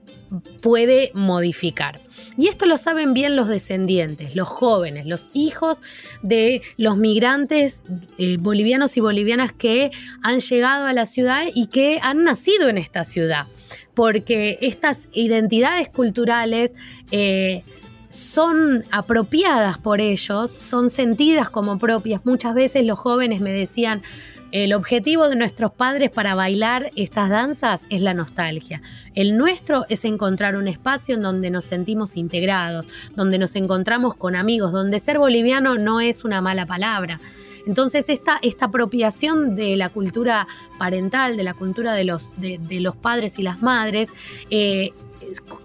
puede 0.61 1.11
modificar. 1.14 2.00
Y 2.37 2.48
esto 2.48 2.66
lo 2.66 2.78
saben 2.78 3.14
bien 3.14 3.37
los 3.37 3.48
descendientes, 3.48 4.37
los 4.37 4.48
jóvenes, 4.48 5.07
los 5.07 5.31
hijos 5.33 5.81
de 6.22 6.62
los 6.76 6.96
migrantes 6.96 7.85
eh, 8.18 8.37
bolivianos 8.38 8.96
y 8.96 9.00
bolivianas 9.00 9.52
que 9.52 9.90
han 10.22 10.40
llegado 10.40 10.87
a 10.87 10.92
la 10.92 11.07
ciudad 11.07 11.44
y 11.54 11.66
que 11.68 11.98
han 12.02 12.24
nacido 12.24 12.68
en 12.68 12.78
esta 12.78 13.04
ciudad. 13.04 13.46
Porque 13.94 14.59
estas 14.61 15.09
identidades 15.12 15.88
culturales 15.88 16.74
eh, 17.11 17.64
son 18.11 18.85
apropiadas 18.90 19.79
por 19.79 20.01
ellos, 20.01 20.51
son 20.51 20.90
sentidas 20.90 21.51
como 21.51 21.79
propias. 21.79 22.25
Muchas 22.25 22.55
veces 22.55 22.85
los 22.85 22.99
jóvenes 22.99 23.40
me 23.40 23.53
decían, 23.53 24.03
el 24.51 24.73
objetivo 24.73 25.29
de 25.29 25.37
nuestros 25.37 25.73
padres 25.73 26.11
para 26.11 26.35
bailar 26.35 26.90
estas 26.97 27.29
danzas 27.29 27.87
es 27.90 28.01
la 28.01 28.14
nostalgia. 28.14 28.81
El 29.14 29.37
nuestro 29.37 29.85
es 29.90 30.07
encontrar 30.07 30.57
un 30.57 30.68
espacio 30.68 31.16
en 31.16 31.21
donde 31.21 31.51
nos 31.51 31.66
sentimos 31.66 32.16
integrados, 32.16 32.87
donde 33.14 33.38
nos 33.38 33.57
encontramos 33.57 34.14
con 34.14 34.37
amigos, 34.37 34.73
donde 34.73 35.01
ser 35.01 35.18
boliviano 35.18 35.77
no 35.77 36.01
es 36.01 36.25
una 36.25 36.40
mala 36.40 36.64
palabra. 36.64 37.21
Entonces 37.66 38.09
esta, 38.09 38.38
esta 38.40 38.66
apropiación 38.66 39.55
de 39.55 39.77
la 39.77 39.90
cultura 39.90 40.47
parental, 40.79 41.37
de 41.37 41.42
la 41.42 41.53
cultura 41.53 41.92
de 41.92 42.05
los, 42.05 42.33
de, 42.38 42.59
los 42.81 42.97
padres 42.97 43.38
y 43.38 43.42
las 43.42 43.61
madres, 43.61 44.11
eh, 44.49 44.92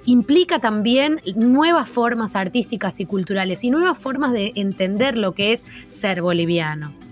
implica 0.05 0.59
también 0.59 1.21
nuevas 1.35 1.89
formas 1.89 2.35
artísticas 2.35 2.99
y 2.99 3.05
culturales 3.05 3.63
y 3.63 3.69
nuevas 3.69 3.97
formas 3.97 4.31
de 4.31 4.51
entender 4.55 5.17
lo 5.17 5.33
que 5.33 5.53
es 5.53 5.65
ser 5.87 6.21
boliviano. 6.21 7.02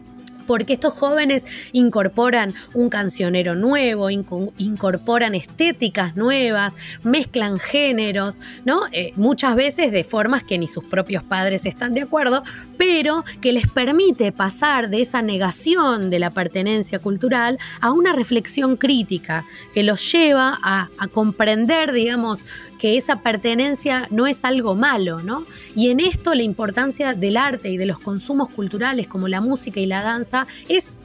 Porque 0.52 0.74
estos 0.74 0.94
jóvenes 0.94 1.46
incorporan 1.72 2.54
un 2.74 2.90
cancionero 2.90 3.56
nuevo, 3.56 4.10
incorporan 4.10 5.34
estéticas 5.34 6.18
nuevas, 6.18 6.74
mezclan 7.04 7.58
géneros, 7.58 8.38
¿no? 8.66 8.82
Eh, 8.92 9.14
muchas 9.16 9.56
veces 9.56 9.94
de 9.94 10.04
formas 10.04 10.44
que 10.44 10.58
ni 10.58 10.68
sus 10.68 10.84
propios 10.84 11.24
padres 11.24 11.66
están 11.66 11.94
de 11.94 12.02
acuerdo, 12.02 12.44
pero 12.78 13.24
que 13.40 13.54
les 13.54 13.72
permite 13.72 14.34
pasar 14.34 14.90
de 14.90 15.04
esa 15.04 15.22
negación 15.22 16.10
de 16.10 16.20
la 16.20 16.32
pertenencia 16.32 17.00
cultural 17.00 17.58
a 17.80 17.94
una 17.94 18.12
reflexión 18.12 18.76
crítica 18.76 19.46
que 19.74 19.84
los 19.84 20.12
lleva 20.12 20.60
a, 20.62 20.90
a 20.98 21.08
comprender, 21.08 21.94
digamos, 21.94 22.46
que 22.82 22.98
esa 22.98 23.17
pertenencia 23.17 24.08
no 24.10 24.26
es 24.26 24.44
algo 24.44 24.74
malo, 24.74 25.22
¿no? 25.22 25.46
Y 25.76 25.91
en 25.91 26.00
esto 26.00 26.34
la 26.34 26.41
importancia 26.41 27.13
del 27.13 27.38
arte 27.38 27.70
y 27.70 27.78
de 27.78 27.86
los 27.86 28.00
consumos 28.00 28.52
culturales 28.52 29.06
como 29.08 29.28
la 29.28 29.39
música 29.39 29.80
y 29.80 29.86
la 29.86 30.02
danza 30.02 30.48
es 30.67 30.96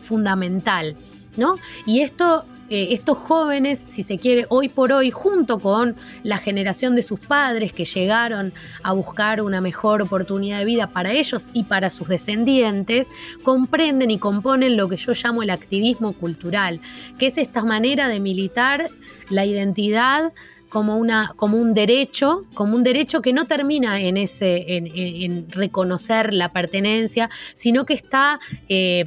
fundamental, 0.00 0.96
¿no? 1.36 1.58
Y 1.84 2.00
esto 2.00 2.46
eh, 2.68 2.88
estos 2.90 3.16
jóvenes, 3.18 3.84
si 3.86 4.02
se 4.02 4.18
quiere, 4.18 4.46
hoy 4.48 4.68
por 4.68 4.90
hoy, 4.90 5.12
junto 5.12 5.60
con 5.60 5.94
la 6.24 6.38
generación 6.38 6.96
de 6.96 7.02
sus 7.02 7.20
padres 7.20 7.70
que 7.72 7.84
llegaron 7.84 8.52
a 8.82 8.92
buscar 8.92 9.40
una 9.40 9.60
mejor 9.60 10.02
oportunidad 10.02 10.58
de 10.58 10.64
vida 10.64 10.88
para 10.88 11.12
ellos 11.12 11.46
y 11.52 11.62
para 11.62 11.90
sus 11.90 12.08
descendientes, 12.08 13.08
comprenden 13.44 14.10
y 14.10 14.18
componen 14.18 14.76
lo 14.76 14.88
que 14.88 14.96
yo 14.96 15.12
llamo 15.12 15.44
el 15.44 15.50
activismo 15.50 16.12
cultural, 16.12 16.80
que 17.18 17.26
es 17.28 17.38
esta 17.38 17.62
manera 17.62 18.08
de 18.08 18.18
militar 18.18 18.90
la 19.30 19.44
identidad 19.44 20.32
como, 20.68 20.96
una, 20.96 21.32
como 21.36 21.56
un 21.58 21.74
derecho, 21.74 22.44
como 22.54 22.76
un 22.76 22.84
derecho 22.84 23.22
que 23.22 23.32
no 23.32 23.46
termina 23.46 24.00
en, 24.00 24.16
ese, 24.16 24.64
en, 24.76 25.50
reconocer 25.50 26.32
la 26.34 26.52
pertenencia, 26.52 27.30
sino 27.54 27.86
que 27.86 27.94
está 27.94 28.40
eh, 28.68 29.04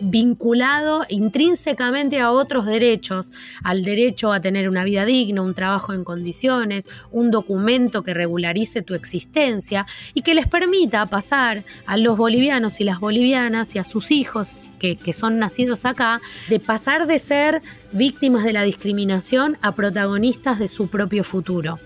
vinculado 0.00 1.04
intrínsecamente 1.08 2.20
a 2.20 2.30
otros 2.32 2.66
derechos, 2.66 3.30
al 3.62 3.84
derecho 3.84 4.32
a 4.32 4.40
tener 4.40 4.68
una 4.68 4.84
vida 4.84 5.04
digna, 5.04 5.42
un 5.42 5.54
trabajo 5.54 5.92
en 5.92 6.04
condiciones, 6.04 6.88
un 7.12 7.30
documento 7.30 8.02
que 8.02 8.14
regularice 8.14 8.82
tu 8.82 8.94
existencia 8.94 9.86
y 10.12 10.22
que 10.22 10.34
les 10.34 10.48
permita 10.48 11.06
pasar 11.06 11.64
a 11.86 11.96
los 11.96 12.16
bolivianos 12.16 12.80
y 12.80 12.84
las 12.84 13.00
bolivianas 13.00 13.74
y 13.74 13.78
a 13.78 13.84
sus 13.84 14.10
hijos 14.10 14.68
que, 14.78 14.96
que 14.96 15.12
son 15.12 15.38
nacidos 15.38 15.84
acá, 15.84 16.20
de 16.48 16.58
pasar 16.60 17.06
de 17.06 17.18
ser 17.18 17.62
víctimas 17.92 18.44
de 18.44 18.52
la 18.52 18.62
discriminación 18.62 19.56
a 19.62 19.72
protagonistas 19.72 20.58
de 20.58 20.68
su 20.68 20.88
propio 20.88 21.24
futuro. 21.24 21.78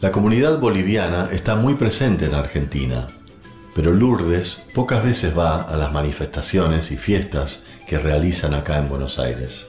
La 0.00 0.12
comunidad 0.12 0.60
boliviana 0.60 1.28
está 1.30 1.56
muy 1.56 1.74
presente 1.74 2.24
en 2.24 2.34
Argentina 2.34 3.06
pero 3.74 3.92
Lourdes 3.92 4.66
pocas 4.74 5.04
veces 5.04 5.36
va 5.36 5.62
a 5.62 5.76
las 5.76 5.92
manifestaciones 5.92 6.92
y 6.92 6.96
fiestas 6.96 7.64
que 7.86 7.98
realizan 7.98 8.54
acá 8.54 8.78
en 8.78 8.88
Buenos 8.88 9.18
Aires. 9.18 9.66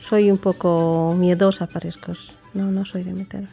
Soy 0.00 0.30
un 0.30 0.38
poco 0.38 1.14
miedosa, 1.18 1.66
parezco. 1.66 2.12
No, 2.52 2.70
no 2.70 2.84
soy 2.84 3.02
de 3.04 3.14
meterme. 3.14 3.48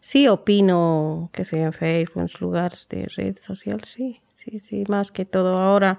Sí 0.00 0.28
opino 0.28 1.30
que 1.32 1.44
sea 1.44 1.66
en 1.66 1.72
Facebook, 1.72 2.22
en 2.22 2.28
lugares 2.40 2.86
de 2.88 3.08
red 3.16 3.36
social, 3.38 3.82
sí, 3.84 4.20
sí, 4.34 4.60
sí, 4.60 4.84
más 4.88 5.10
que 5.10 5.24
todo 5.24 5.58
ahora 5.58 5.98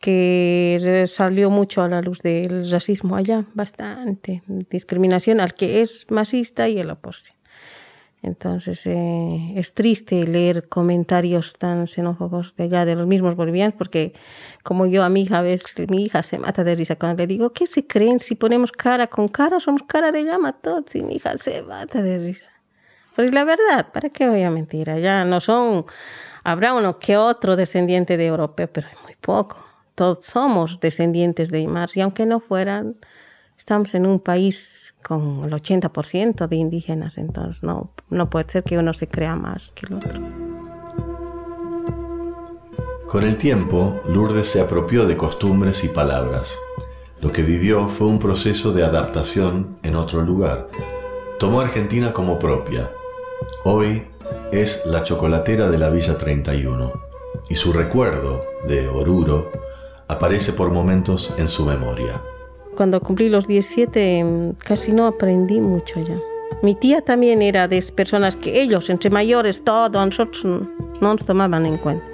que 0.00 1.04
salió 1.08 1.50
mucho 1.50 1.82
a 1.82 1.88
la 1.88 2.00
luz 2.00 2.20
del 2.22 2.70
racismo 2.70 3.16
allá, 3.16 3.44
bastante 3.54 4.42
discriminación 4.70 5.40
al 5.40 5.54
que 5.54 5.80
es 5.80 6.06
masista 6.08 6.68
y 6.68 6.78
el 6.78 6.90
oposición. 6.90 7.37
Entonces 8.22 8.84
eh, 8.86 9.52
es 9.54 9.74
triste 9.74 10.26
leer 10.26 10.68
comentarios 10.68 11.54
tan 11.54 11.86
xenófobos 11.86 12.56
de 12.56 12.64
allá, 12.64 12.84
de 12.84 12.96
los 12.96 13.06
mismos 13.06 13.36
bolivianos, 13.36 13.74
porque 13.78 14.12
como 14.64 14.86
yo 14.86 15.04
a 15.04 15.08
mi 15.08 15.22
hija, 15.22 15.38
a 15.38 15.42
veces 15.42 15.66
mi 15.88 16.04
hija 16.04 16.22
se 16.22 16.38
mata 16.38 16.64
de 16.64 16.74
risa 16.74 16.96
cuando 16.96 17.22
le 17.22 17.28
digo, 17.28 17.52
¿qué 17.52 17.66
se 17.66 17.86
creen 17.86 18.18
si 18.18 18.34
ponemos 18.34 18.72
cara 18.72 19.06
con 19.06 19.28
cara? 19.28 19.60
Somos 19.60 19.82
cara 19.84 20.10
de 20.10 20.24
llama 20.24 20.52
todos 20.52 20.94
y 20.96 21.02
mi 21.02 21.14
hija 21.16 21.36
se 21.36 21.62
mata 21.62 22.02
de 22.02 22.18
risa. 22.18 22.46
Pero 23.14 23.30
la 23.30 23.44
verdad, 23.44 23.92
¿para 23.92 24.10
qué 24.10 24.28
voy 24.28 24.42
a 24.42 24.50
mentir? 24.50 24.90
Allá 24.90 25.24
no 25.24 25.40
son, 25.40 25.86
habrá 26.42 26.74
uno 26.74 26.98
que 26.98 27.16
otro 27.16 27.56
descendiente 27.56 28.16
de 28.16 28.26
europeo, 28.26 28.68
pero 28.72 28.88
muy 29.04 29.14
poco. 29.20 29.64
Todos 29.94 30.24
somos 30.24 30.80
descendientes 30.80 31.50
de 31.50 31.60
Imars 31.60 31.96
y 31.96 32.00
aunque 32.00 32.26
no 32.26 32.40
fueran, 32.40 32.96
estamos 33.58 33.92
en 33.94 34.06
un 34.06 34.20
país 34.20 34.94
con 35.02 35.44
el 35.44 35.52
80% 35.52 36.46
de 36.46 36.56
indígenas, 36.56 37.18
entonces 37.18 37.62
no, 37.62 37.90
no 38.08 38.30
puede 38.30 38.48
ser 38.48 38.62
que 38.62 38.78
uno 38.78 38.94
se 38.94 39.08
crea 39.08 39.34
más 39.34 39.72
que 39.72 39.86
el 39.86 39.94
otro. 39.94 40.20
Con 43.08 43.24
el 43.24 43.36
tiempo, 43.36 44.00
Lourdes 44.06 44.48
se 44.48 44.60
apropió 44.60 45.06
de 45.06 45.16
costumbres 45.16 45.82
y 45.82 45.88
palabras. 45.88 46.56
Lo 47.20 47.32
que 47.32 47.42
vivió 47.42 47.88
fue 47.88 48.06
un 48.06 48.18
proceso 48.18 48.72
de 48.72 48.84
adaptación 48.84 49.78
en 49.82 49.96
otro 49.96 50.22
lugar. 50.22 50.68
Tomó 51.38 51.60
Argentina 51.60 52.12
como 52.12 52.38
propia. 52.38 52.90
Hoy 53.64 54.06
es 54.52 54.84
la 54.86 55.02
chocolatera 55.02 55.68
de 55.68 55.78
la 55.78 55.90
Villa 55.90 56.16
31 56.16 56.92
y 57.48 57.54
su 57.56 57.72
recuerdo 57.72 58.42
de 58.68 58.88
Oruro 58.88 59.50
aparece 60.06 60.52
por 60.52 60.70
momentos 60.70 61.34
en 61.38 61.48
su 61.48 61.64
memoria 61.64 62.20
cuando 62.78 63.00
cumplí 63.00 63.28
los 63.28 63.48
17 63.48 64.22
mm, 64.22 64.52
casi 64.64 64.92
no 64.92 65.08
aprendí 65.08 65.60
mucho 65.60 66.00
ya. 66.00 66.14
Mi 66.62 66.76
tía 66.76 67.00
también 67.00 67.42
era 67.42 67.66
de 67.66 67.82
personas 67.92 68.36
que 68.36 68.62
ellos, 68.62 68.88
entre 68.88 69.10
mayores, 69.10 69.64
todos, 69.64 69.90
nosotros 69.90 70.44
no 70.44 70.68
nos 71.00 71.24
tomaban 71.24 71.66
en 71.66 71.76
cuenta. 71.76 72.06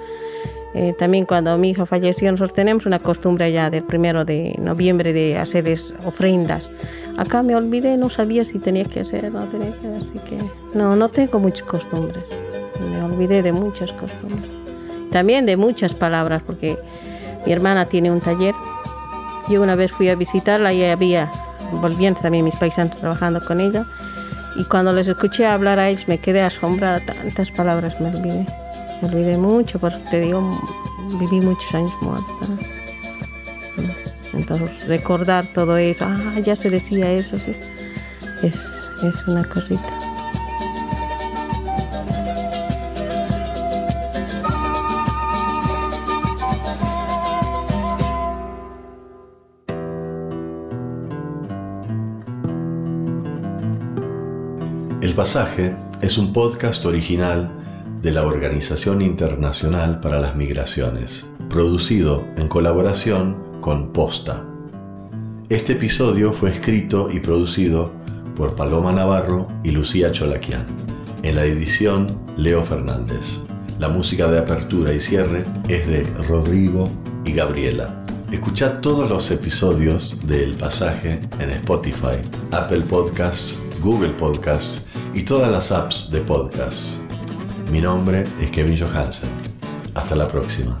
Eh, 0.73 0.95
también 0.97 1.25
cuando 1.25 1.55
mi 1.59 1.69
hija 1.69 1.85
falleció, 1.85 2.31
nosotros 2.31 2.55
tenemos 2.55 2.87
una 2.87 2.97
costumbre 2.97 3.51
ya 3.51 3.69
del 3.69 3.83
primero 3.83 4.25
de 4.25 4.55
noviembre 4.59 5.13
de 5.13 5.37
hacerles 5.37 5.93
ofrendas. 6.03 6.71
Acá 7.15 7.43
me 7.43 7.55
olvidé, 7.55 7.95
no 7.95 8.09
sabía 8.09 8.43
si 8.43 8.57
tenía 8.57 8.85
que 8.85 9.01
hacer, 9.01 9.31
no 9.31 9.43
tenía 9.45 9.71
que 9.71 9.87
así 9.87 10.17
que 10.27 10.39
no, 10.73 10.95
no 10.95 11.09
tengo 11.09 11.37
muchas 11.37 11.61
costumbres. 11.61 12.23
Me 12.91 13.03
olvidé 13.03 13.43
de 13.43 13.51
muchas 13.51 13.93
costumbres. 13.93 14.51
También 15.11 15.45
de 15.45 15.57
muchas 15.57 15.93
palabras, 15.93 16.41
porque 16.43 16.75
mi 17.45 17.53
hermana 17.53 17.85
tiene 17.85 18.09
un 18.09 18.19
taller 18.19 18.55
yo 19.49 19.61
una 19.61 19.75
vez 19.75 19.91
fui 19.91 20.09
a 20.09 20.15
visitarla 20.15 20.73
y 20.73 20.83
había 20.83 21.31
volvían 21.71 22.15
también 22.15 22.45
mis 22.45 22.55
paisanos 22.55 22.97
trabajando 22.97 23.43
con 23.43 23.59
ella. 23.59 23.85
Y 24.55 24.63
cuando 24.65 24.93
les 24.93 25.07
escuché 25.07 25.45
hablar 25.45 25.79
a 25.79 25.89
ellos 25.89 26.07
me 26.07 26.17
quedé 26.19 26.41
asombrada, 26.41 27.01
tantas 27.01 27.51
palabras 27.51 27.99
me 27.99 28.07
olvidé. 28.07 28.45
Me 29.01 29.09
olvidé 29.09 29.37
mucho, 29.37 29.79
porque 29.79 29.97
te 30.09 30.21
digo, 30.21 30.41
viví 31.19 31.41
muchos 31.41 31.73
años 31.75 31.91
muerta. 32.01 32.31
Entonces, 34.33 34.87
recordar 34.87 35.45
todo 35.53 35.77
eso, 35.77 36.05
ah, 36.05 36.39
ya 36.39 36.55
se 36.55 36.69
decía 36.69 37.11
eso, 37.11 37.37
sí, 37.37 37.53
es, 38.43 38.83
es 39.03 39.27
una 39.27 39.43
cosita. 39.43 40.04
El 55.15 55.21
Pasaje 55.21 55.73
es 56.01 56.17
un 56.17 56.33
podcast 56.33 56.85
original 56.85 57.49
de 58.01 58.11
la 58.11 58.25
Organización 58.25 59.01
Internacional 59.01 60.01
para 60.01 60.19
las 60.19 60.35
Migraciones, 60.35 61.25
producido 61.49 62.25
en 62.35 62.49
colaboración 62.49 63.61
con 63.61 63.93
Posta. 63.93 64.43
Este 65.47 65.71
episodio 65.71 66.33
fue 66.33 66.49
escrito 66.49 67.07
y 67.09 67.21
producido 67.21 67.93
por 68.35 68.57
Paloma 68.57 68.91
Navarro 68.91 69.47
y 69.63 69.71
Lucía 69.71 70.11
Cholaquian. 70.11 70.65
En 71.23 71.37
la 71.37 71.45
edición, 71.45 72.07
Leo 72.35 72.65
Fernández. 72.65 73.39
La 73.79 73.87
música 73.87 74.29
de 74.29 74.39
apertura 74.39 74.91
y 74.91 74.99
cierre 74.99 75.45
es 75.69 75.87
de 75.87 76.03
Rodrigo 76.27 76.89
y 77.23 77.31
Gabriela. 77.31 78.05
Escuchad 78.33 78.81
todos 78.81 79.09
los 79.09 79.31
episodios 79.31 80.19
de 80.27 80.43
El 80.43 80.55
Pasaje 80.55 81.21
en 81.39 81.51
Spotify, 81.51 82.17
Apple 82.51 82.81
Podcasts, 82.81 83.61
Google 83.81 84.09
Podcasts 84.09 84.84
y 85.15 85.23
todas 85.23 85.49
las 85.49 85.71
apps 85.71 86.11
de 86.11 86.19
podcasts. 86.19 86.99
Mi 87.71 87.79
nombre 87.79 88.25
es 88.39 88.51
Kevin 88.51 88.77
Johansen. 88.77 89.29
Hasta 89.95 90.13
la 90.13 90.27
próxima. 90.27 90.77